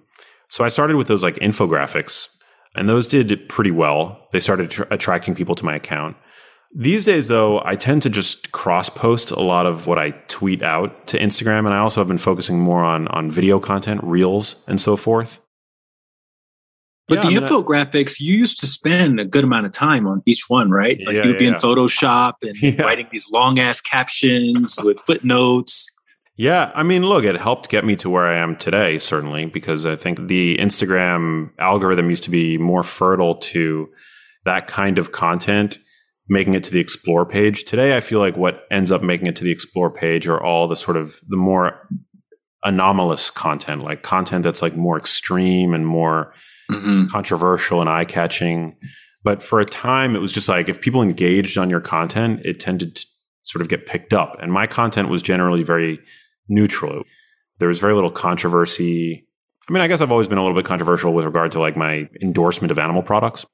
[0.50, 2.28] So I started with those like infographics,
[2.76, 4.28] and those did pretty well.
[4.32, 6.18] They started tr- attracting people to my account.
[6.76, 10.62] These days, though, I tend to just cross post a lot of what I tweet
[10.62, 14.56] out to Instagram, and I also have been focusing more on on video content, reels,
[14.68, 15.40] and so forth.
[17.08, 20.06] But yeah, the I mean, infographics, you used to spend a good amount of time
[20.06, 21.00] on each one, right?
[21.04, 25.88] Like yeah, you'd be yeah, in Photoshop and writing these long ass captions with footnotes.
[26.40, 29.86] Yeah, I mean, look, it helped get me to where I am today, certainly, because
[29.86, 33.90] I think the Instagram algorithm used to be more fertile to
[34.46, 35.80] that kind of content
[36.30, 37.66] making it to the explore page.
[37.66, 40.70] Today, I feel like what ends up making it to the explore page are all
[40.70, 41.86] the sort of the more
[42.64, 46.34] anomalous content, like content that's like more extreme and more
[46.72, 47.08] mm-hmm.
[47.08, 48.78] controversial and eye catching.
[49.26, 52.62] But for a time, it was just like if people engaged on your content, it
[52.62, 53.06] tended to
[53.44, 54.38] sort of get picked up.
[54.42, 56.00] And my content was generally very
[56.50, 57.04] neutral.
[57.60, 59.26] There was very little controversy.
[59.70, 61.78] I mean, I guess I've always been a little bit controversial with regard to like
[61.78, 63.46] my endorsement of animal products.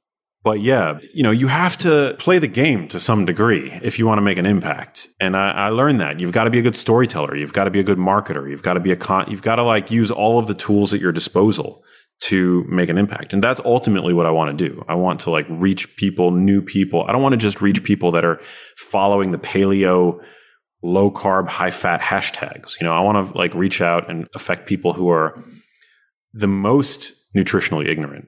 [0.43, 4.05] But yeah, you know, you have to play the game to some degree if you
[4.05, 5.07] want to make an impact.
[5.19, 7.35] And I, I learned that you've got to be a good storyteller.
[7.35, 8.47] You've got to be a good marketer.
[8.47, 10.93] You've got to be a con, you've got to like use all of the tools
[10.93, 11.83] at your disposal
[12.21, 13.33] to make an impact.
[13.33, 14.85] And that's ultimately what I want to do.
[14.87, 17.03] I want to like reach people, new people.
[17.07, 18.39] I don't want to just reach people that are
[18.77, 20.23] following the paleo
[20.86, 22.79] low carb, high fat hashtags.
[22.79, 25.43] You know, I want to like reach out and affect people who are
[26.33, 28.27] the most nutritionally ignorant.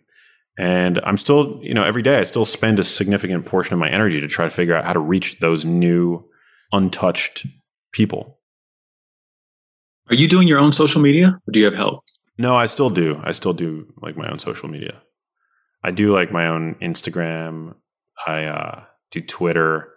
[0.57, 3.89] And I'm still, you know, every day I still spend a significant portion of my
[3.89, 6.27] energy to try to figure out how to reach those new,
[6.71, 7.45] untouched
[7.91, 8.39] people.
[10.09, 12.03] Are you doing your own social media or do you have help?
[12.39, 13.21] No, I still do.
[13.23, 15.01] I still do like my own social media.
[15.83, 17.75] I do like my own Instagram.
[18.25, 19.89] I uh, do Twitter.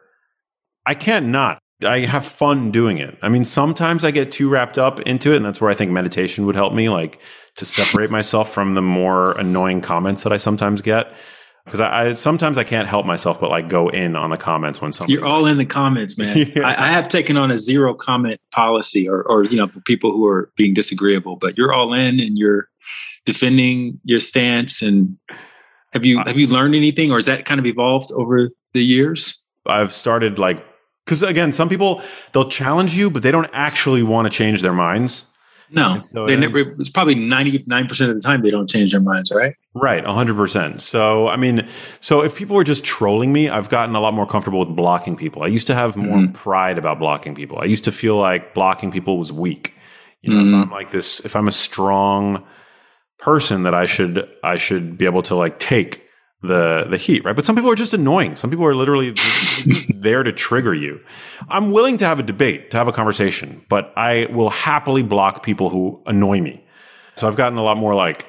[0.85, 1.59] I can't not.
[1.85, 3.17] I have fun doing it.
[3.23, 5.91] I mean, sometimes I get too wrapped up into it, and that's where I think
[5.91, 7.21] meditation would help me, like
[7.57, 11.13] to separate myself from the more annoying comments that I sometimes get.
[11.65, 14.81] Because I, I, sometimes I can't help myself, but like go in on the comments
[14.81, 15.15] when something.
[15.15, 16.37] You're all in the comments, man.
[16.57, 16.67] yeah.
[16.67, 20.27] I, I, have taken on a zero comment policy, or, or you know, people who
[20.27, 21.37] are being disagreeable.
[21.37, 22.69] But you're all in, and you're
[23.27, 24.83] defending your stance.
[24.83, 25.17] And
[25.93, 29.39] have you have you learned anything, or has that kind of evolved over the years?
[29.67, 30.65] I've started like
[31.11, 32.03] because again, some people
[32.33, 35.27] they'll challenge you, but they don't actually want to change their minds.
[35.73, 36.61] No, so they never.
[36.81, 39.55] It's probably ninety nine percent of the time they don't change their minds, right?
[39.75, 40.83] Right, hundred percent.
[40.83, 41.69] So I mean,
[42.01, 45.17] so if people are just trolling me, I've gotten a lot more comfortable with blocking
[45.17, 45.43] people.
[45.43, 46.33] I used to have more mm-hmm.
[46.33, 47.59] pride about blocking people.
[47.59, 49.75] I used to feel like blocking people was weak.
[50.23, 50.55] You know, mm-hmm.
[50.55, 52.45] if I'm like this, if I'm a strong
[53.19, 56.05] person, that I should I should be able to like take
[56.43, 57.37] the the heat, right?
[57.37, 58.37] But some people are just annoying.
[58.37, 61.01] Some people are literally just, there to trigger you.
[61.49, 65.43] I'm willing to have a debate, to have a conversation, but I will happily block
[65.43, 66.65] people who annoy me.
[67.17, 68.27] So I've gotten a lot more like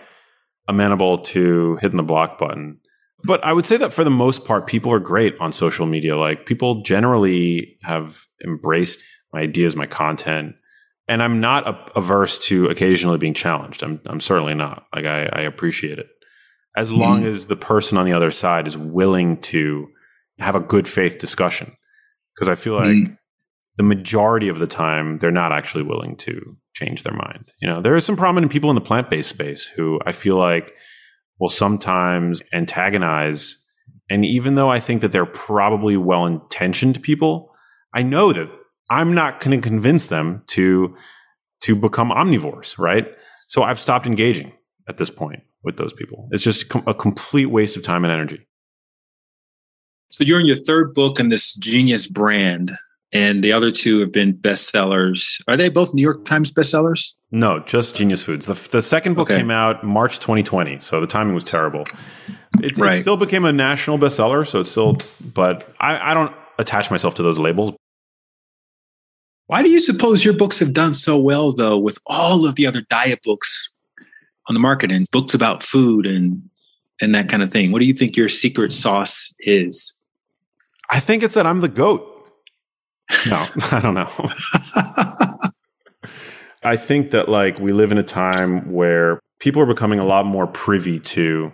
[0.68, 2.80] amenable to hitting the block button.
[3.24, 6.18] But I would say that for the most part, people are great on social media.
[6.18, 10.56] Like people generally have embraced my ideas, my content,
[11.08, 13.84] and I'm not averse to occasionally being challenged.
[13.84, 14.88] I'm I'm certainly not.
[14.94, 16.08] Like I, I appreciate it
[16.76, 19.88] as long as the person on the other side is willing to
[20.40, 21.76] have a good faith discussion.
[22.34, 23.18] Because I feel like mm.
[23.78, 27.52] the majority of the time, they're not actually willing to change their mind.
[27.60, 30.38] You know, there are some prominent people in the plant based space who I feel
[30.38, 30.74] like
[31.40, 33.58] will sometimes antagonize.
[34.10, 37.54] And even though I think that they're probably well intentioned people,
[37.94, 38.50] I know that
[38.90, 40.96] I'm not going to convince them to
[41.64, 43.08] to become omnivores, right?
[43.48, 44.52] So I've stopped engaging
[44.88, 46.28] at this point with those people.
[46.32, 48.46] It's just com- a complete waste of time and energy.
[50.10, 52.72] So you're in your third book in this genius brand,
[53.14, 55.42] and the other two have been bestsellers.
[55.48, 57.14] Are they both New York Times bestsellers?
[57.32, 58.46] No, just Genius Foods.
[58.46, 59.40] The, the second book okay.
[59.40, 61.86] came out March 2020, so the timing was terrible.
[62.62, 62.96] It, right.
[62.96, 64.98] it, still became a national bestseller, so it's still,
[65.34, 67.74] but I, I don't attach myself to those labels.
[69.48, 72.66] Why do you suppose your books have done so well, though, with all of the
[72.66, 73.74] other diet books
[74.52, 76.42] on the market and books about food and
[77.02, 77.72] and that kind of thing.
[77.72, 79.96] What do you think your secret sauce is?
[80.90, 82.08] I think it's that I'm the goat.
[83.28, 84.10] No, I don't know.
[86.64, 90.26] I think that like we live in a time where people are becoming a lot
[90.26, 91.52] more privy to,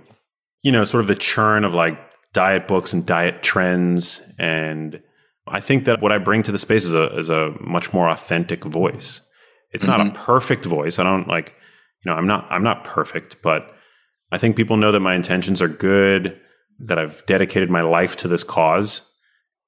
[0.62, 1.98] you know, sort of the churn of like
[2.32, 4.22] diet books and diet trends.
[4.38, 5.02] And
[5.48, 8.08] I think that what I bring to the space is a is a much more
[8.08, 9.22] authentic voice.
[9.72, 9.92] It's mm-hmm.
[9.92, 10.24] not a mm-hmm.
[10.24, 11.00] perfect voice.
[11.00, 11.56] I don't like
[12.04, 13.74] you know, I'm not I'm not perfect, but
[14.32, 16.40] I think people know that my intentions are good,
[16.80, 19.02] that I've dedicated my life to this cause,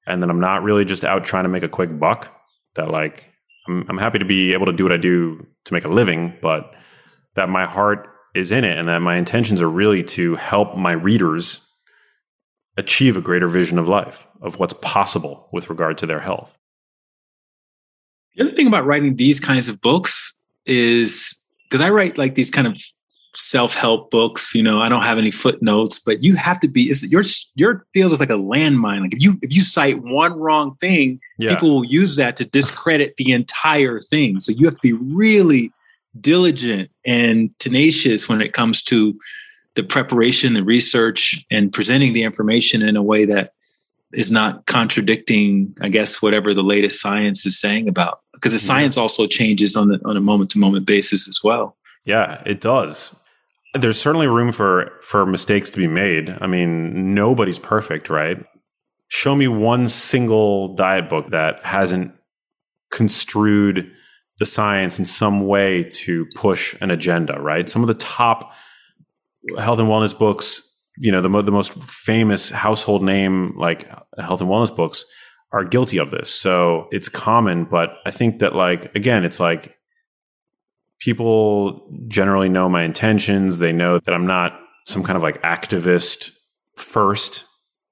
[0.06, 2.34] and that I'm not really just out trying to make a quick buck.
[2.76, 3.26] That like
[3.68, 6.34] I'm I'm happy to be able to do what I do to make a living,
[6.40, 6.72] but
[7.34, 10.92] that my heart is in it and that my intentions are really to help my
[10.92, 11.66] readers
[12.76, 16.56] achieve a greater vision of life, of what's possible with regard to their health.
[18.34, 21.36] The other thing about writing these kinds of books is
[21.70, 22.76] because I write like these kind of
[23.34, 27.22] self-help books you know i don't have any footnotes but you have to be your
[27.54, 31.20] your field is like a landmine like if you if you cite one wrong thing
[31.38, 31.54] yeah.
[31.54, 35.72] people will use that to discredit the entire thing so you have to be really
[36.20, 39.16] diligent and tenacious when it comes to
[39.76, 43.52] the preparation the research and presenting the information in a way that
[44.12, 48.96] is not contradicting i guess whatever the latest science is saying about because the science
[48.96, 51.76] also changes on the on a moment to moment basis as well.
[52.06, 53.14] Yeah, it does.
[53.74, 56.36] There's certainly room for for mistakes to be made.
[56.40, 58.38] I mean, nobody's perfect, right?
[59.08, 62.12] Show me one single diet book that hasn't
[62.90, 63.92] construed
[64.38, 67.68] the science in some way to push an agenda, right?
[67.68, 68.54] Some of the top
[69.58, 70.62] health and wellness books,
[70.96, 73.86] you know, the, mo- the most famous household name like
[74.18, 75.04] health and wellness books
[75.52, 76.30] are guilty of this.
[76.32, 79.76] So it's common, but I think that like again, it's like
[81.00, 83.58] people generally know my intentions.
[83.58, 86.30] They know that I'm not some kind of like activist
[86.76, 87.44] first,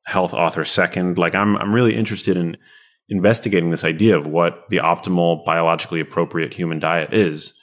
[0.04, 1.18] health author second.
[1.18, 2.56] Like I'm I'm really interested in
[3.09, 7.54] investigating this idea of what the optimal biologically appropriate human diet is.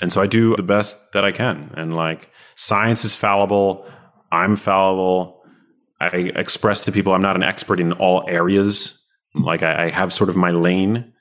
[0.00, 1.72] And so I do the best that I can.
[1.76, 3.86] And like science is fallible.
[4.32, 5.42] I'm fallible.
[6.00, 8.97] I express to people I'm not an expert in all areas.
[9.34, 11.12] Like I, I have sort of my lane.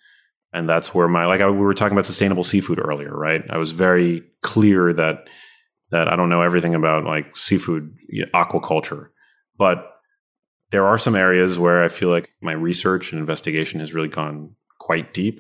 [0.53, 3.43] And that's where my, like I, we were talking about sustainable seafood earlier, right?
[3.49, 5.28] I was very clear that,
[5.91, 7.93] that I don't know everything about like seafood
[8.34, 9.10] aquaculture,
[9.58, 9.93] but
[10.72, 14.55] there are some areas where I feel like my research and investigation has really gone
[14.80, 15.39] quite deep.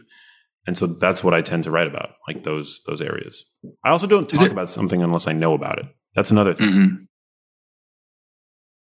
[0.65, 3.45] And so that's what I tend to write about, like those those areas.
[3.85, 5.85] I also don't talk it, about something unless I know about it.
[6.13, 6.69] That's another thing.
[6.69, 7.03] Mm-hmm.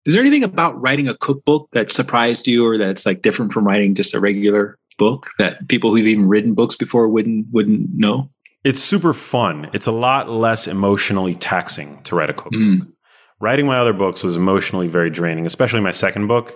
[0.06, 3.66] Is there anything about writing a cookbook that surprised you or that's like different from
[3.66, 8.30] writing just a regular book that people who've even written books before wouldn't wouldn't know?
[8.64, 9.70] It's super fun.
[9.72, 12.60] It's a lot less emotionally taxing to write a cookbook.
[12.60, 12.92] Mm
[13.40, 16.52] writing my other books was emotionally very draining, especially my second book.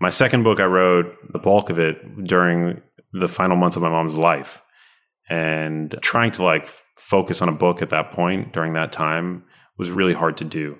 [0.00, 2.80] My second book, I wrote the bulk of it during
[3.12, 4.60] the final months of my mom's life.
[5.30, 9.44] And trying to like focus on a book at that point during that time
[9.78, 10.78] was really hard to do.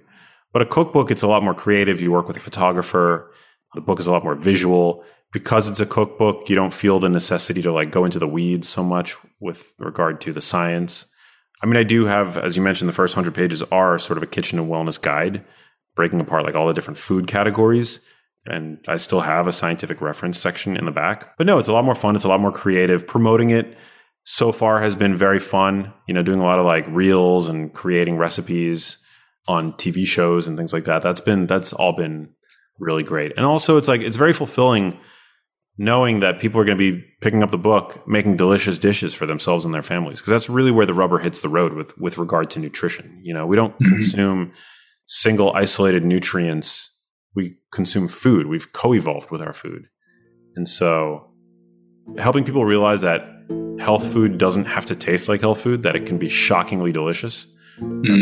[0.54, 2.00] But a cookbook, it's a lot more creative.
[2.00, 3.30] You work with a photographer.
[3.74, 5.04] The book is a lot more visual.
[5.32, 8.68] Because it's a cookbook, you don't feel the necessity to like go into the weeds
[8.68, 11.12] so much with regard to the science.
[11.60, 14.22] I mean, I do have, as you mentioned, the first 100 pages are sort of
[14.22, 15.44] a kitchen and wellness guide,
[15.96, 18.06] breaking apart like all the different food categories.
[18.46, 21.36] And I still have a scientific reference section in the back.
[21.36, 22.14] But no, it's a lot more fun.
[22.14, 23.08] It's a lot more creative.
[23.08, 23.76] Promoting it
[24.22, 25.92] so far has been very fun.
[26.06, 28.98] You know, doing a lot of like reels and creating recipes
[29.46, 31.02] on TV shows and things like that.
[31.02, 32.30] That's been, that's all been
[32.78, 33.32] really great.
[33.36, 34.98] And also, it's like, it's very fulfilling
[35.76, 39.26] knowing that people are going to be picking up the book, making delicious dishes for
[39.26, 40.20] themselves and their families.
[40.20, 43.20] Because that's really where the rubber hits the road with, with regard to nutrition.
[43.22, 43.94] You know, we don't mm-hmm.
[43.94, 44.52] consume
[45.06, 46.90] single isolated nutrients.
[47.34, 48.46] We consume food.
[48.46, 49.86] We've co-evolved with our food.
[50.54, 51.32] And so
[52.18, 53.22] helping people realize that
[53.80, 57.46] health food doesn't have to taste like health food, that it can be shockingly delicious.
[57.80, 58.12] Mm-hmm.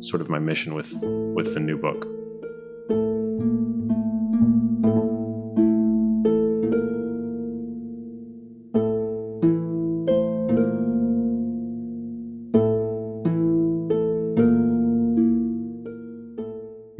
[0.00, 0.92] Sort of my mission with,
[1.34, 2.06] with the new book.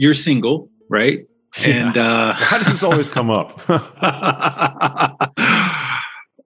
[0.01, 1.27] you're single, right?
[1.67, 1.89] Yeah.
[1.89, 3.61] And uh, how does this always come up?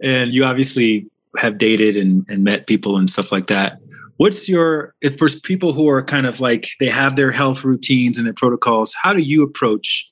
[0.02, 3.80] and you obviously have dated and, and met people and stuff like that.
[4.16, 8.18] What's your if for people who are kind of like they have their health routines
[8.18, 8.94] and their protocols?
[9.00, 10.08] How do you approach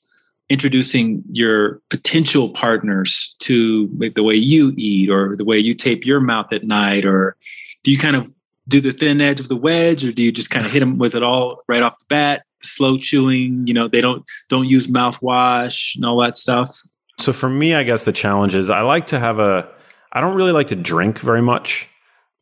[0.49, 6.05] introducing your potential partners to like the way you eat or the way you tape
[6.05, 7.37] your mouth at night, or
[7.83, 8.31] do you kind of
[8.67, 10.97] do the thin edge of the wedge, or do you just kind of hit them
[10.97, 12.43] with it all right off the bat?
[12.63, 16.79] slow chewing you know they don't don't use mouthwash and all that stuff
[17.19, 19.69] so for me i guess the challenge is i like to have a
[20.13, 21.87] i don't really like to drink very much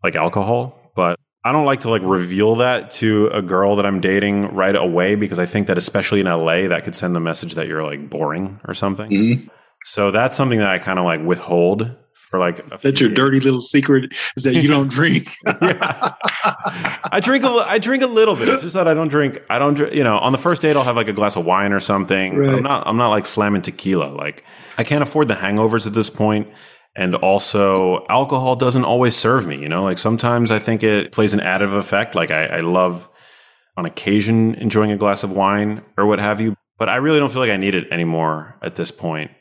[0.04, 4.02] like alcohol but i don't like to like reveal that to a girl that i'm
[4.02, 7.56] dating right away because i think that especially in la that could send the message
[7.56, 9.48] that you're like boring or something mm-hmm.
[9.86, 11.96] so that's something that i kind of like withhold
[12.32, 13.16] for like that's your days.
[13.16, 16.14] dirty little secret is that you don't drink yeah.
[17.12, 19.60] i drink a i drink a little bit it's just that i don't drink i
[19.60, 21.74] don't drink you know on the first date i'll have like a glass of wine
[21.74, 22.56] or something right.
[22.56, 24.46] i'm not i'm not like slamming tequila like
[24.78, 26.48] i can't afford the hangovers at this point
[26.96, 31.34] and also alcohol doesn't always serve me you know like sometimes i think it plays
[31.34, 33.10] an additive effect like i, I love
[33.78, 37.32] on occasion enjoying a glass of wine or what have you but i really don't
[37.32, 39.32] feel like i need it anymore at this point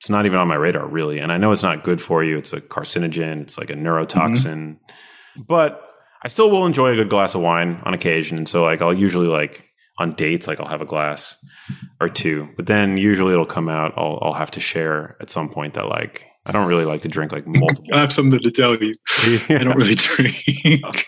[0.00, 1.18] it's not even on my radar really.
[1.18, 2.38] And I know it's not good for you.
[2.38, 3.42] It's a carcinogen.
[3.42, 4.78] It's like a neurotoxin.
[4.78, 5.42] Mm-hmm.
[5.46, 5.86] But
[6.22, 8.38] I still will enjoy a good glass of wine on occasion.
[8.38, 9.66] And so like I'll usually like
[9.98, 11.36] on dates, like I'll have a glass
[12.00, 12.48] or two.
[12.56, 13.92] But then usually it'll come out.
[13.96, 17.08] I'll I'll have to share at some point that like I don't really like to
[17.08, 17.84] drink like multiple.
[17.94, 18.92] I have something to tell you.
[19.24, 19.38] Yeah.
[19.50, 20.34] I don't really drink.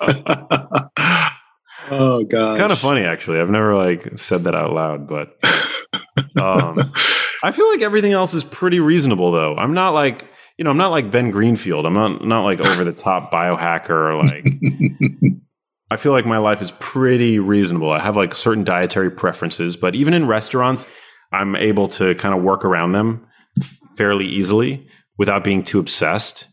[1.90, 2.52] oh god.
[2.52, 3.40] It's kind of funny actually.
[3.40, 5.36] I've never like said that out loud, but
[6.40, 6.92] um
[7.42, 9.56] I feel like everything else is pretty reasonable though.
[9.56, 10.28] I'm not like
[10.58, 11.86] you know, I'm not like Ben Greenfield.
[11.86, 14.46] I'm not not like over the top biohacker or like
[15.90, 17.90] I feel like my life is pretty reasonable.
[17.90, 20.86] I have like certain dietary preferences, but even in restaurants,
[21.32, 23.26] I'm able to kind of work around them
[23.96, 24.86] fairly easily
[25.18, 26.46] without being too obsessed.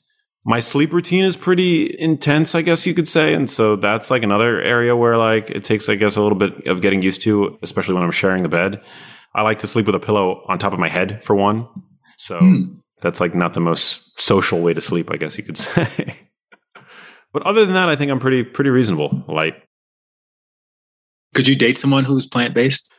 [0.45, 3.33] My sleep routine is pretty intense, I guess you could say.
[3.33, 6.67] And so that's like another area where like it takes, I guess, a little bit
[6.67, 8.81] of getting used to, especially when I'm sharing the bed.
[9.35, 11.67] I like to sleep with a pillow on top of my head for one.
[12.17, 12.63] So hmm.
[13.01, 16.15] that's like not the most social way to sleep, I guess you could say.
[17.31, 19.55] but other than that, I think I'm pretty pretty reasonable, light.
[21.35, 22.91] Could you date someone who's plant based?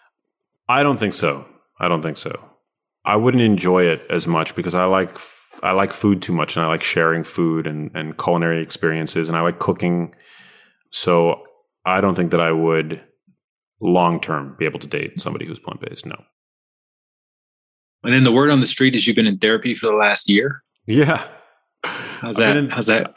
[0.69, 1.47] I don't think so.
[1.81, 2.39] I don't think so.
[3.05, 5.19] I wouldn't enjoy it as much because I like
[5.63, 9.37] I like food too much and I like sharing food and, and culinary experiences and
[9.37, 10.15] I like cooking.
[10.91, 11.43] So
[11.85, 13.01] I don't think that I would
[13.81, 16.07] long term be able to date somebody who's plant based.
[16.07, 16.17] No.
[18.03, 20.29] And then the word on the street is you've been in therapy for the last
[20.29, 20.63] year.
[20.87, 21.27] Yeah.
[21.85, 22.57] How's that?
[22.57, 23.15] In, How's that?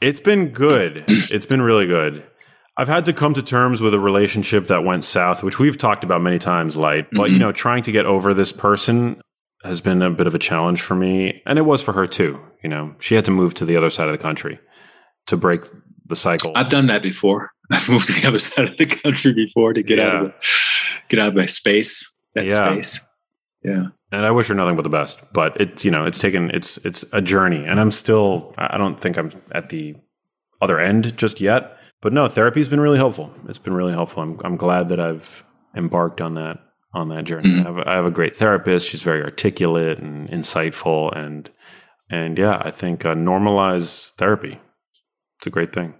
[0.00, 1.04] It's been good.
[1.08, 2.24] it's been really good.
[2.76, 6.02] I've had to come to terms with a relationship that went south, which we've talked
[6.02, 7.06] about many times, light.
[7.12, 7.32] But, mm-hmm.
[7.34, 9.20] you know, trying to get over this person
[9.64, 11.42] has been a bit of a challenge for me.
[11.46, 12.40] And it was for her too.
[12.62, 14.58] You know, she had to move to the other side of the country
[15.26, 15.62] to break
[16.06, 16.52] the cycle.
[16.54, 17.50] I've done that before.
[17.70, 20.06] I've moved to the other side of the country before to get yeah.
[20.06, 20.34] out of the,
[21.08, 22.10] get out of my space.
[22.34, 22.64] That yeah.
[22.64, 23.00] space.
[23.62, 23.86] Yeah.
[24.12, 25.18] And I wish her nothing but the best.
[25.32, 27.64] But it's you know, it's taken it's it's a journey.
[27.64, 29.94] And I'm still I don't think I'm at the
[30.60, 31.78] other end just yet.
[32.02, 33.32] But no, therapy's been really helpful.
[33.48, 34.22] It's been really helpful.
[34.22, 35.44] I'm I'm glad that I've
[35.74, 36.58] embarked on that
[36.94, 37.50] on that journey.
[37.50, 37.66] Mm-hmm.
[37.66, 38.88] I, have, I, have, a great therapist.
[38.88, 41.50] She's very articulate and insightful, and
[42.10, 44.60] and yeah, I think uh, normalize therapy.
[45.38, 45.94] It's a great thing.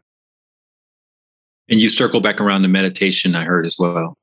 [1.68, 3.34] And you circle back around to meditation.
[3.34, 4.16] I heard as well.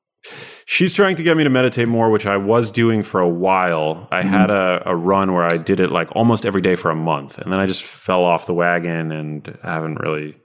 [0.65, 4.07] She's trying to get me to meditate more, which I was doing for a while.
[4.11, 4.29] I mm-hmm.
[4.29, 7.39] had a, a run where I did it like almost every day for a month,
[7.39, 10.37] and then I just fell off the wagon and haven't really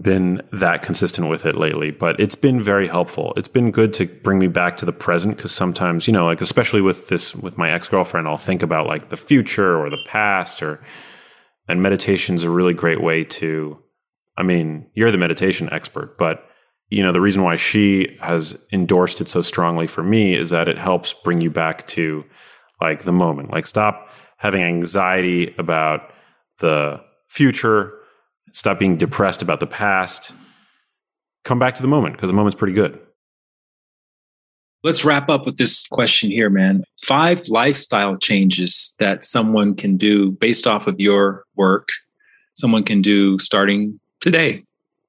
[0.00, 3.34] been that consistent with it lately, but it's been very helpful.
[3.36, 6.40] It's been good to bring me back to the present because sometimes, you know, like
[6.40, 10.62] especially with this with my ex-girlfriend, I'll think about like the future or the past
[10.62, 10.80] or
[11.68, 13.78] and meditation's a really great way to
[14.36, 16.48] I mean, you're the meditation expert, but
[16.88, 20.68] you know, the reason why she has endorsed it so strongly for me is that
[20.68, 22.24] it helps bring you back to
[22.80, 23.50] like the moment.
[23.50, 26.12] Like stop having anxiety about
[26.60, 27.92] the future
[28.52, 30.34] Stop being depressed about the past.
[31.44, 32.98] Come back to the moment because the moment's pretty good.
[34.84, 36.84] Let's wrap up with this question here, man.
[37.04, 41.88] Five lifestyle changes that someone can do based off of your work,
[42.54, 44.64] someone can do starting today,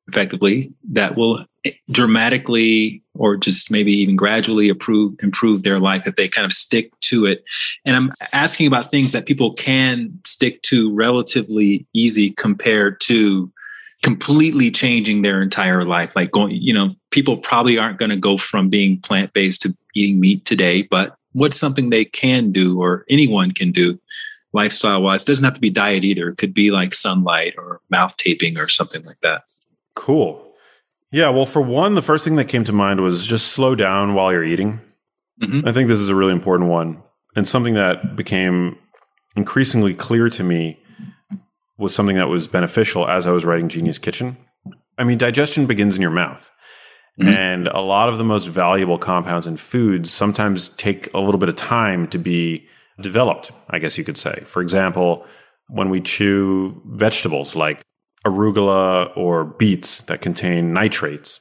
[0.07, 1.45] effectively, that will
[1.89, 6.91] dramatically or just maybe even gradually improve improve their life if they kind of stick
[7.01, 7.43] to it.
[7.85, 13.51] And i'm asking about things that people can stick to relatively easy compared to
[14.01, 16.15] completely changing their entire life.
[16.15, 20.19] Like going you know people probably aren't going to go from being plant-based to eating
[20.19, 23.99] meat today but what's something they can do or anyone can do
[24.53, 26.29] lifestyle wise doesn't have to be diet either.
[26.29, 29.43] It could be like sunlight or mouth taping or something like that.
[29.95, 30.52] Cool
[31.13, 34.15] yeah, well, for one, the first thing that came to mind was just slow down
[34.15, 34.81] while you're eating.
[35.41, 35.67] Mm-hmm.
[35.67, 37.03] I think this is a really important one.
[37.35, 38.77] And something that became
[39.35, 40.79] increasingly clear to me
[41.77, 44.37] was something that was beneficial as I was writing Genius Kitchen.
[44.97, 46.49] I mean, digestion begins in your mouth.
[47.19, 47.29] Mm-hmm.
[47.29, 51.49] And a lot of the most valuable compounds in foods sometimes take a little bit
[51.49, 52.67] of time to be
[52.99, 54.41] developed, I guess you could say.
[54.45, 55.27] For example,
[55.67, 57.83] when we chew vegetables like
[58.25, 61.39] arugula or beets that contain nitrates.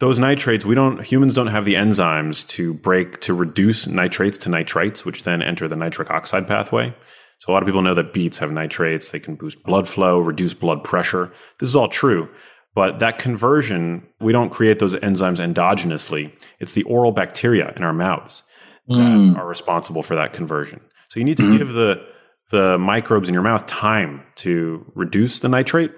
[0.00, 4.48] Those nitrates, we don't humans don't have the enzymes to break to reduce nitrates to
[4.48, 6.94] nitrites, which then enter the nitric oxide pathway.
[7.38, 10.18] So a lot of people know that beets have nitrates, they can boost blood flow,
[10.18, 11.32] reduce blood pressure.
[11.60, 12.28] This is all true.
[12.74, 16.32] But that conversion, we don't create those enzymes endogenously.
[16.58, 18.42] It's the oral bacteria in our mouths
[18.90, 19.34] mm.
[19.34, 20.80] that are responsible for that conversion.
[21.08, 21.58] So you need to mm.
[21.58, 22.04] give the
[22.50, 25.92] the microbes in your mouth time to reduce the nitrate.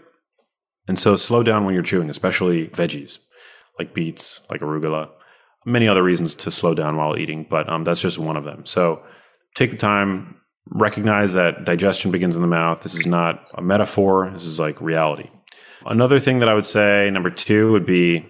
[0.88, 3.18] And so slow down when you're chewing, especially veggies
[3.78, 5.10] like beets, like arugula,
[5.64, 8.64] many other reasons to slow down while eating, but um, that's just one of them.
[8.64, 9.02] So
[9.54, 10.36] take the time,
[10.68, 12.82] recognize that digestion begins in the mouth.
[12.82, 15.30] This is not a metaphor, this is like reality.
[15.84, 18.26] Another thing that I would say, number two, would be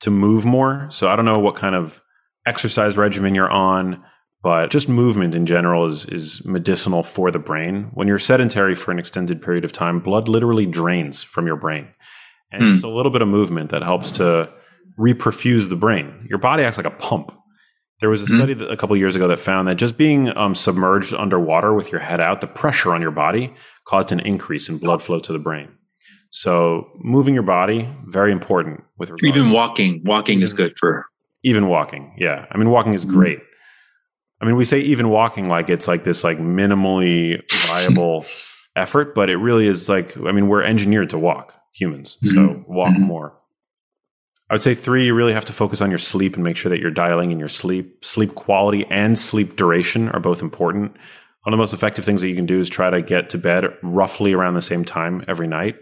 [0.00, 0.88] to move more.
[0.90, 2.00] So I don't know what kind of
[2.46, 4.04] exercise regimen you're on
[4.42, 7.90] but just movement in general is is medicinal for the brain.
[7.94, 11.88] When you're sedentary for an extended period of time, blood literally drains from your brain.
[12.50, 12.72] And mm.
[12.72, 14.50] just a little bit of movement that helps to
[14.98, 16.26] reperfuse the brain.
[16.28, 17.32] Your body acts like a pump.
[18.00, 18.36] There was a mm.
[18.36, 21.92] study that, a couple years ago that found that just being um, submerged underwater with
[21.92, 23.54] your head out, the pressure on your body
[23.84, 25.68] caused an increase in blood flow to the brain.
[26.30, 30.00] So moving your body very important with even walking.
[30.04, 31.06] Walking even, is good for
[31.42, 32.14] even walking.
[32.16, 33.12] Yeah, I mean walking is hmm.
[33.12, 33.38] great.
[34.40, 38.24] I mean, we say even walking like it's like this like minimally viable
[38.76, 42.16] effort, but it really is like I mean, we're engineered to walk, humans.
[42.22, 42.34] Mm-hmm.
[42.34, 43.02] So walk mm-hmm.
[43.02, 43.36] more.
[44.48, 46.70] I would say three, you really have to focus on your sleep and make sure
[46.70, 48.04] that you're dialing in your sleep.
[48.04, 50.90] Sleep quality and sleep duration are both important.
[51.44, 53.38] One of the most effective things that you can do is try to get to
[53.38, 55.76] bed roughly around the same time every night.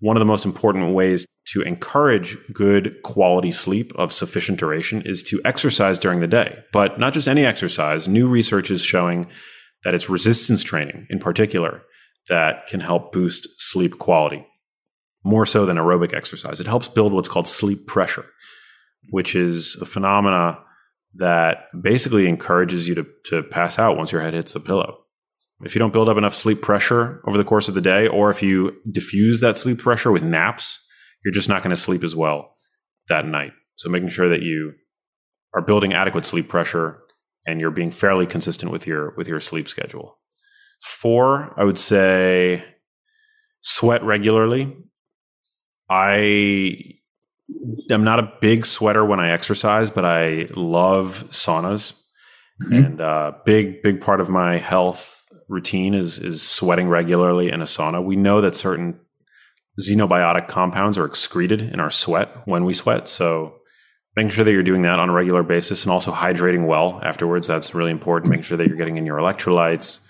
[0.00, 5.22] One of the most important ways to encourage good quality sleep of sufficient duration is
[5.24, 8.08] to exercise during the day, but not just any exercise.
[8.08, 9.28] New research is showing
[9.84, 11.82] that it's resistance training in particular
[12.28, 14.46] that can help boost sleep quality
[15.24, 16.60] more so than aerobic exercise.
[16.60, 18.26] It helps build what's called sleep pressure,
[19.10, 20.58] which is a phenomena
[21.16, 25.03] that basically encourages you to, to pass out once your head hits the pillow.
[25.62, 28.30] If you don't build up enough sleep pressure over the course of the day, or
[28.30, 30.80] if you diffuse that sleep pressure with naps,
[31.24, 32.56] you're just not going to sleep as well
[33.08, 33.52] that night.
[33.76, 34.72] So making sure that you
[35.54, 37.00] are building adequate sleep pressure
[37.46, 40.18] and you're being fairly consistent with your with your sleep schedule.
[40.80, 42.64] Four, I would say
[43.60, 44.76] sweat regularly.
[45.88, 46.76] I
[47.90, 51.94] am not a big sweater when I exercise, but I love saunas.
[52.62, 52.74] Mm-hmm.
[52.74, 57.64] And uh, big big part of my health routine is is sweating regularly in a
[57.64, 58.02] sauna.
[58.02, 59.00] We know that certain
[59.80, 63.08] xenobiotic compounds are excreted in our sweat when we sweat.
[63.08, 63.56] So
[64.16, 67.46] making sure that you're doing that on a regular basis and also hydrating well afterwards,
[67.46, 68.30] that's really important.
[68.30, 70.04] Making sure that you're getting in your electrolytes,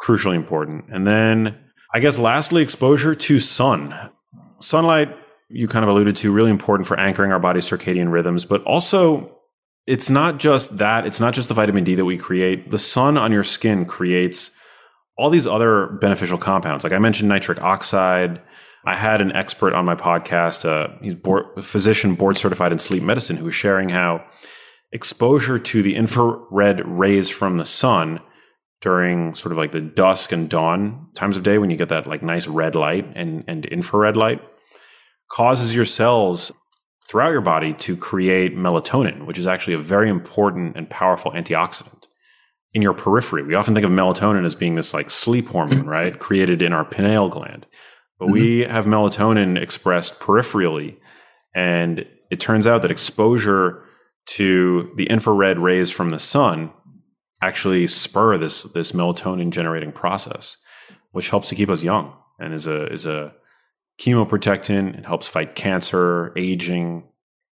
[0.00, 0.86] crucially important.
[0.90, 1.58] And then
[1.94, 3.94] I guess lastly, exposure to sun.
[4.60, 5.14] Sunlight,
[5.48, 9.38] you kind of alluded to, really important for anchoring our body's circadian rhythms, but also
[9.86, 12.70] it's not just that, it's not just the vitamin D that we create.
[12.70, 14.56] The sun on your skin creates
[15.16, 16.84] all these other beneficial compounds.
[16.84, 18.40] Like I mentioned nitric oxide,
[18.86, 22.78] I had an expert on my podcast, uh, he's board, a physician board certified in
[22.78, 24.24] sleep medicine, who was sharing how
[24.92, 28.20] exposure to the infrared rays from the sun
[28.80, 32.06] during sort of like the dusk and dawn times of day when you get that
[32.06, 34.42] like nice red light and, and infrared light
[35.30, 36.52] causes your cells
[37.08, 42.03] throughout your body to create melatonin, which is actually a very important and powerful antioxidant
[42.74, 43.42] in your periphery.
[43.42, 46.18] We often think of melatonin as being this like sleep hormone, right?
[46.18, 47.66] Created in our pineal gland.
[48.18, 48.34] But mm-hmm.
[48.34, 50.96] we have melatonin expressed peripherally.
[51.54, 53.84] And it turns out that exposure
[54.26, 56.72] to the infrared rays from the sun
[57.40, 60.56] actually spur this, this melatonin generating process,
[61.12, 63.32] which helps to keep us young and is a, is a
[64.00, 64.98] chemoprotectant.
[64.98, 67.04] It helps fight cancer, aging.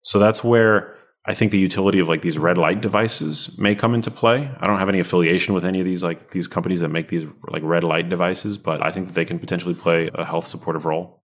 [0.03, 0.95] So that's where
[1.29, 4.49] I think the utility of like these red light devices may come into play.
[4.59, 7.27] I don't have any affiliation with any of these like these companies that make these
[7.49, 10.85] like red light devices, but I think that they can potentially play a health supportive
[10.85, 11.21] role.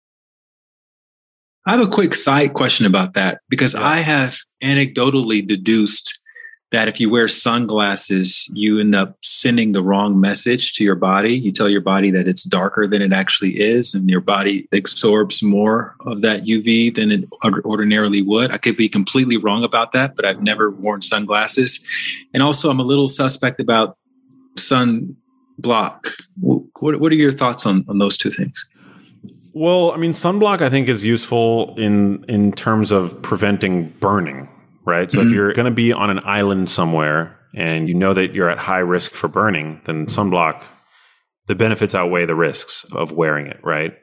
[1.65, 3.83] I have a quick side question about that because yeah.
[3.83, 6.19] I have anecdotally deduced
[6.71, 11.33] that if you wear sunglasses, you end up sending the wrong message to your body.
[11.33, 15.43] You tell your body that it's darker than it actually is, and your body absorbs
[15.43, 18.51] more of that UV than it ordinarily would.
[18.51, 21.83] I could be completely wrong about that, but I've never worn sunglasses.
[22.33, 23.97] And also, I'm a little suspect about
[24.57, 25.15] sun
[25.59, 26.09] block.
[26.39, 28.65] What, what are your thoughts on, on those two things?
[29.53, 34.49] Well, I mean, sunblock I think is useful in in terms of preventing burning
[34.85, 35.09] right?
[35.11, 35.27] So mm-hmm.
[35.27, 38.57] if you're going to be on an island somewhere and you know that you're at
[38.57, 40.63] high risk for burning, then sunblock,
[41.47, 43.93] the benefits outweigh the risks of wearing it, right?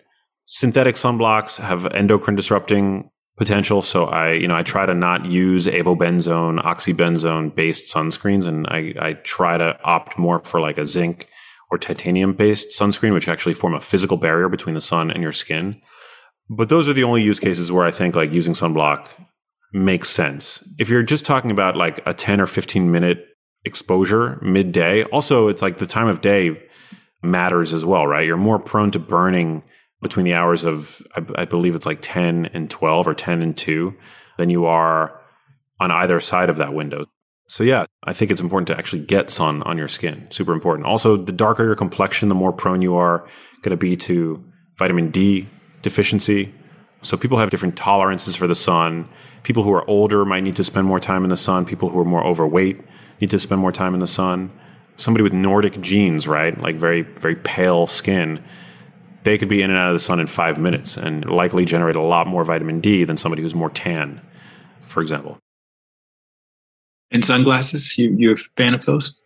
[0.44, 3.82] Synthetic sunblocks have endocrine disrupting potential.
[3.82, 8.46] So I, you know, I try to not use avobenzone, oxybenzone based sunscreens.
[8.46, 11.28] And I, I try to opt more for like a zinc
[11.70, 15.32] or titanium based sunscreen, which actually form a physical barrier between the sun and your
[15.32, 15.80] skin.
[16.50, 19.08] But those are the only use cases where I think like using sunblock
[19.72, 20.62] makes sense.
[20.78, 23.26] If you're just talking about like a 10 or 15 minute
[23.64, 26.60] exposure midday, also it's like the time of day
[27.22, 28.26] matters as well, right?
[28.26, 29.62] You're more prone to burning
[30.02, 33.56] between the hours of, I, I believe it's like 10 and 12 or 10 and
[33.56, 33.94] 2
[34.36, 35.20] than you are
[35.80, 37.06] on either side of that window.
[37.48, 40.26] So yeah, I think it's important to actually get sun on your skin.
[40.30, 40.86] Super important.
[40.86, 43.26] Also, the darker your complexion, the more prone you are
[43.62, 44.42] going to be to
[44.78, 45.48] vitamin D
[45.82, 46.52] deficiency.
[47.02, 49.08] So people have different tolerances for the sun
[49.42, 51.64] people who are older might need to spend more time in the sun.
[51.64, 52.80] People who are more overweight
[53.20, 54.50] need to spend more time in the sun.
[54.96, 56.58] Somebody with Nordic genes, right?
[56.60, 58.42] Like very, very pale skin,
[59.24, 61.96] they could be in and out of the sun in five minutes and likely generate
[61.96, 64.20] a lot more vitamin D than somebody who's more tan,
[64.80, 65.38] for example.
[67.10, 69.16] And sunglasses, you you a fan of those?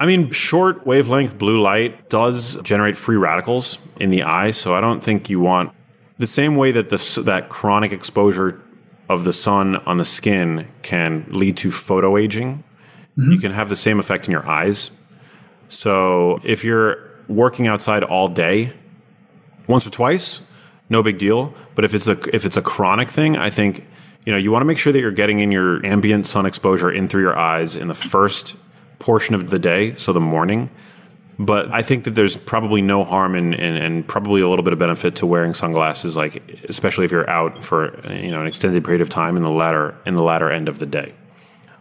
[0.00, 4.80] I mean, short wavelength blue light does generate free radicals in the eye, so I
[4.80, 5.72] don't think you want
[6.18, 8.60] the same way that this that chronic exposure
[9.08, 12.64] of the sun on the skin can lead to photo aging.
[13.18, 13.32] Mm-hmm.
[13.32, 14.90] You can have the same effect in your eyes.
[15.68, 18.72] So if you're working outside all day,
[19.66, 20.40] once or twice,
[20.88, 21.54] no big deal.
[21.74, 23.86] But if it's a if it's a chronic thing, I think
[24.24, 26.90] you know you want to make sure that you're getting in your ambient sun exposure
[26.90, 28.56] in through your eyes in the first
[28.98, 30.70] portion of the day, so the morning,
[31.38, 35.16] but I think that there's probably no harm and probably a little bit of benefit
[35.16, 39.08] to wearing sunglasses, like especially if you're out for you know an extended period of
[39.08, 41.14] time in the latter in the latter end of the day.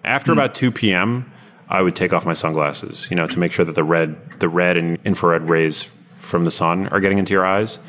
[0.03, 0.35] After mm.
[0.35, 1.31] about two p.m.,
[1.69, 4.49] I would take off my sunglasses, you know, to make sure that the red, the
[4.49, 7.79] red and infrared rays from the sun are getting into your eyes.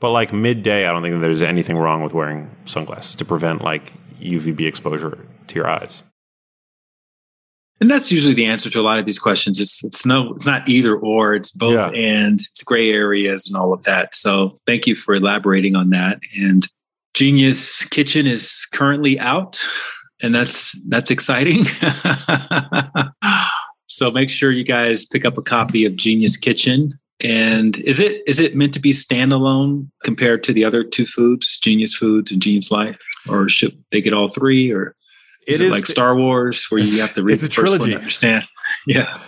[0.00, 3.92] But like midday, I don't think there's anything wrong with wearing sunglasses to prevent like
[4.20, 5.18] UVB exposure
[5.48, 6.02] to your eyes.
[7.84, 9.60] And that's usually the answer to a lot of these questions.
[9.60, 11.34] It's it's no, it's not either or.
[11.34, 11.90] It's both Yeah.
[11.90, 12.40] and.
[12.40, 14.14] It's gray areas and all of that.
[14.14, 16.18] So thank you for elaborating on that.
[16.34, 16.66] And
[17.12, 19.62] Genius Kitchen is currently out,
[20.22, 21.64] and that's that's exciting.
[23.86, 26.98] so make sure you guys pick up a copy of Genius Kitchen.
[27.22, 31.58] And is it is it meant to be standalone compared to the other two foods,
[31.58, 32.96] Genius Foods and Genius Life,
[33.28, 34.72] or should they get all three?
[34.72, 34.96] Or
[35.46, 37.78] is it, like Star Wars, where you have to read It's the a first one
[37.80, 37.92] trilogy.
[37.92, 38.44] to understand?
[38.86, 39.18] Yeah,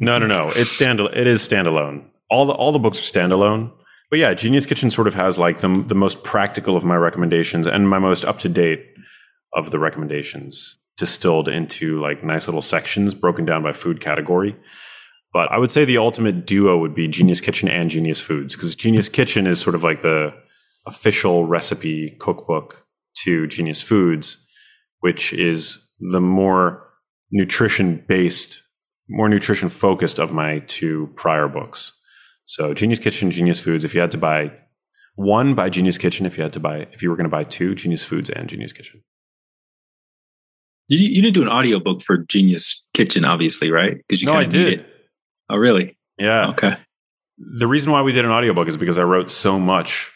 [0.00, 0.50] No, no, no.
[0.54, 1.00] It's stand.
[1.00, 2.04] It is standalone.
[2.30, 3.72] All the all the books are standalone.
[4.10, 7.66] But yeah, Genius Kitchen sort of has like the the most practical of my recommendations
[7.66, 8.84] and my most up to date
[9.54, 14.56] of the recommendations distilled into like nice little sections broken down by food category.
[15.32, 18.74] But I would say the ultimate duo would be Genius Kitchen and Genius Foods because
[18.74, 20.32] Genius Kitchen is sort of like the
[20.86, 22.84] official recipe cookbook
[23.24, 24.44] to Genius Foods,
[25.00, 26.84] which is the more
[27.30, 28.62] nutrition based,
[29.08, 31.92] more nutrition focused of my two prior books.
[32.46, 33.84] So Genius Kitchen, Genius Foods.
[33.84, 34.52] If you had to buy
[35.16, 36.24] one, buy Genius Kitchen.
[36.26, 38.48] If you had to buy, if you were going to buy two, Genius Foods and
[38.48, 39.02] Genius Kitchen.
[40.88, 43.96] you, you didn't do an audiobook for Genius Kitchen, obviously, right?
[44.08, 44.80] Because you no, I did.
[44.80, 44.86] it.
[45.50, 45.98] Oh, really?
[46.18, 46.48] Yeah.
[46.50, 46.76] Okay.
[47.38, 50.10] The reason why we did an audiobook is because I wrote so much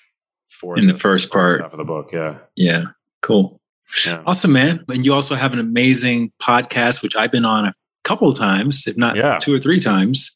[0.46, 1.60] for In the first part.
[1.60, 2.10] of the book.
[2.12, 2.38] Yeah.
[2.56, 2.84] Yeah.
[3.22, 3.60] Cool.
[4.06, 4.22] Yeah.
[4.26, 4.84] Awesome, man.
[4.88, 7.74] And you also have an amazing podcast, which I've been on a
[8.04, 9.38] couple of times, if not Yeah.
[9.40, 10.30] two or three times.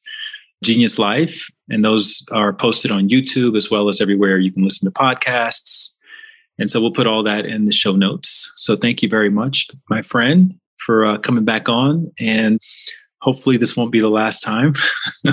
[0.65, 1.47] Genius Life.
[1.69, 5.91] And those are posted on YouTube as well as everywhere you can listen to podcasts.
[6.59, 8.53] And so we'll put all that in the show notes.
[8.57, 12.11] So thank you very much, my friend, for uh, coming back on.
[12.19, 12.59] And
[13.21, 14.75] hopefully this won't be the last time.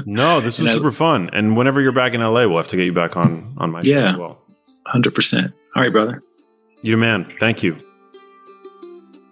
[0.05, 1.29] No, this was I- super fun.
[1.33, 3.83] And whenever you're back in LA, we'll have to get you back on on my
[3.83, 4.09] show Yeah.
[4.09, 4.41] as well.
[4.87, 5.53] 100%.
[5.75, 6.21] All right, brother.
[6.81, 7.31] You man.
[7.39, 7.77] Thank you.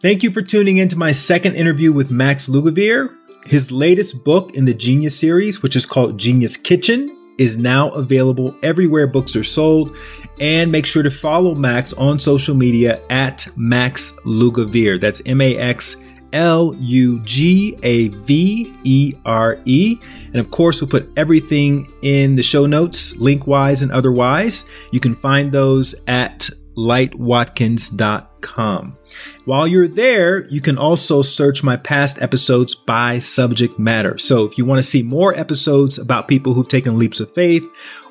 [0.01, 3.15] Thank you for tuning in to my second interview with Max Lugavere.
[3.45, 8.55] His latest book in the Genius series, which is called Genius Kitchen, is now available
[8.63, 9.95] everywhere books are sold.
[10.39, 14.99] And make sure to follow Max on social media at Max Lugavere.
[14.99, 15.97] That's M A X
[16.33, 19.99] L U G A V E R E.
[20.33, 24.65] And of course, we'll put everything in the show notes, link wise and otherwise.
[24.91, 26.49] You can find those at
[26.81, 28.97] lightwatkins.com.
[29.45, 34.17] While you're there, you can also search my past episodes by subject matter.
[34.17, 37.63] So if you want to see more episodes about people who've taken leaps of faith,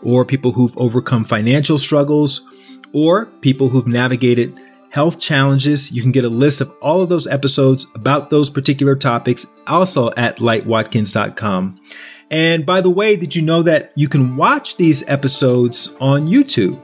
[0.02, 2.40] or people who've overcome financial struggles,
[2.92, 4.58] or people who've navigated
[4.90, 8.96] health challenges, you can get a list of all of those episodes about those particular
[8.96, 11.80] topics also at lightwatkins.com.
[12.30, 16.80] And by the way, did you know that you can watch these episodes on YouTube?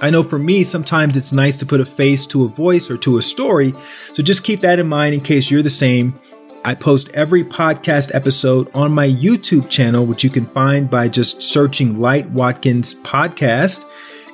[0.00, 2.96] I know for me, sometimes it's nice to put a face to a voice or
[2.98, 3.74] to a story.
[4.12, 6.18] So just keep that in mind in case you're the same.
[6.64, 11.42] I post every podcast episode on my YouTube channel, which you can find by just
[11.42, 13.84] searching Light Watkins Podcast.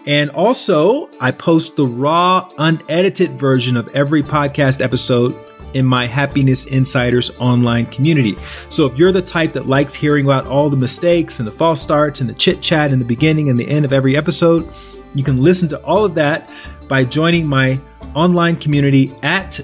[0.07, 5.35] And also, I post the raw, unedited version of every podcast episode
[5.73, 8.37] in my Happiness Insiders online community.
[8.69, 11.81] So if you're the type that likes hearing about all the mistakes and the false
[11.81, 14.71] starts and the chit chat in the beginning and the end of every episode,
[15.15, 16.51] you can listen to all of that
[16.89, 17.81] by joining my
[18.15, 19.61] online community at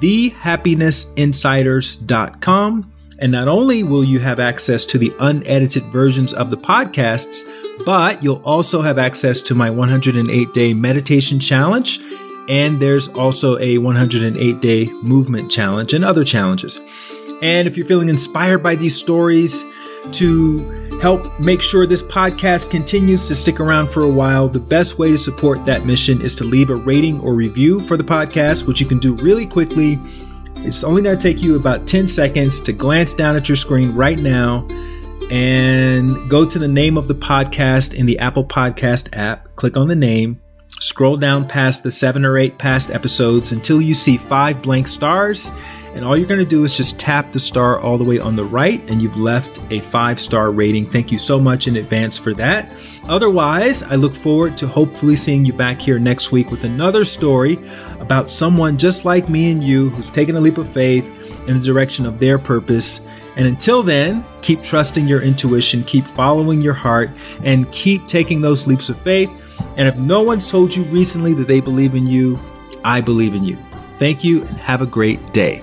[0.00, 2.92] thehappinessinsiders.com.
[3.18, 7.44] And not only will you have access to the unedited versions of the podcasts,
[7.86, 12.00] but you'll also have access to my 108 day meditation challenge.
[12.48, 16.80] And there's also a 108 day movement challenge and other challenges.
[17.42, 19.64] And if you're feeling inspired by these stories
[20.12, 24.98] to help make sure this podcast continues to stick around for a while, the best
[24.98, 28.66] way to support that mission is to leave a rating or review for the podcast,
[28.66, 29.98] which you can do really quickly.
[30.56, 33.94] It's only going to take you about 10 seconds to glance down at your screen
[33.94, 34.66] right now
[35.30, 39.48] and go to the name of the podcast in the Apple Podcast app.
[39.56, 40.40] Click on the name,
[40.80, 45.50] scroll down past the seven or eight past episodes until you see five blank stars.
[45.94, 48.34] And all you're going to do is just tap the star all the way on
[48.34, 50.88] the right, and you've left a five star rating.
[50.88, 52.72] Thank you so much in advance for that.
[53.04, 57.58] Otherwise, I look forward to hopefully seeing you back here next week with another story
[58.00, 61.04] about someone just like me and you who's taken a leap of faith
[61.46, 63.00] in the direction of their purpose.
[63.36, 67.10] And until then, keep trusting your intuition, keep following your heart,
[67.42, 69.30] and keep taking those leaps of faith.
[69.76, 72.38] And if no one's told you recently that they believe in you,
[72.84, 73.58] I believe in you.
[73.98, 75.62] Thank you and have a great day.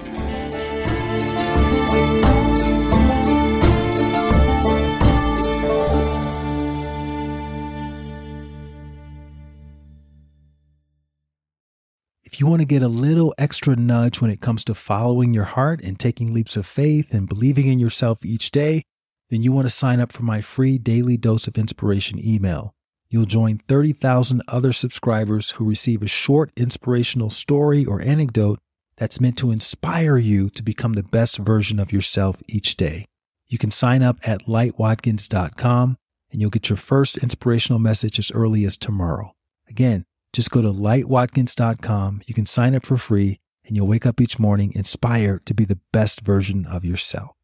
[12.40, 15.44] If you want to get a little extra nudge when it comes to following your
[15.44, 18.84] heart and taking leaps of faith and believing in yourself each day,
[19.30, 22.74] then you want to sign up for my free daily dose of inspiration email.
[23.10, 28.60] You'll join 30,000 other subscribers who receive a short inspirational story or anecdote
[28.96, 33.04] that's meant to inspire you to become the best version of yourself each day.
[33.48, 35.98] You can sign up at lightwatkins.com
[36.32, 39.34] and you'll get your first inspirational message as early as tomorrow.
[39.68, 42.22] Again, just go to lightwatkins.com.
[42.26, 45.66] You can sign up for free and you'll wake up each morning inspired to be
[45.66, 47.36] the best version of yourself.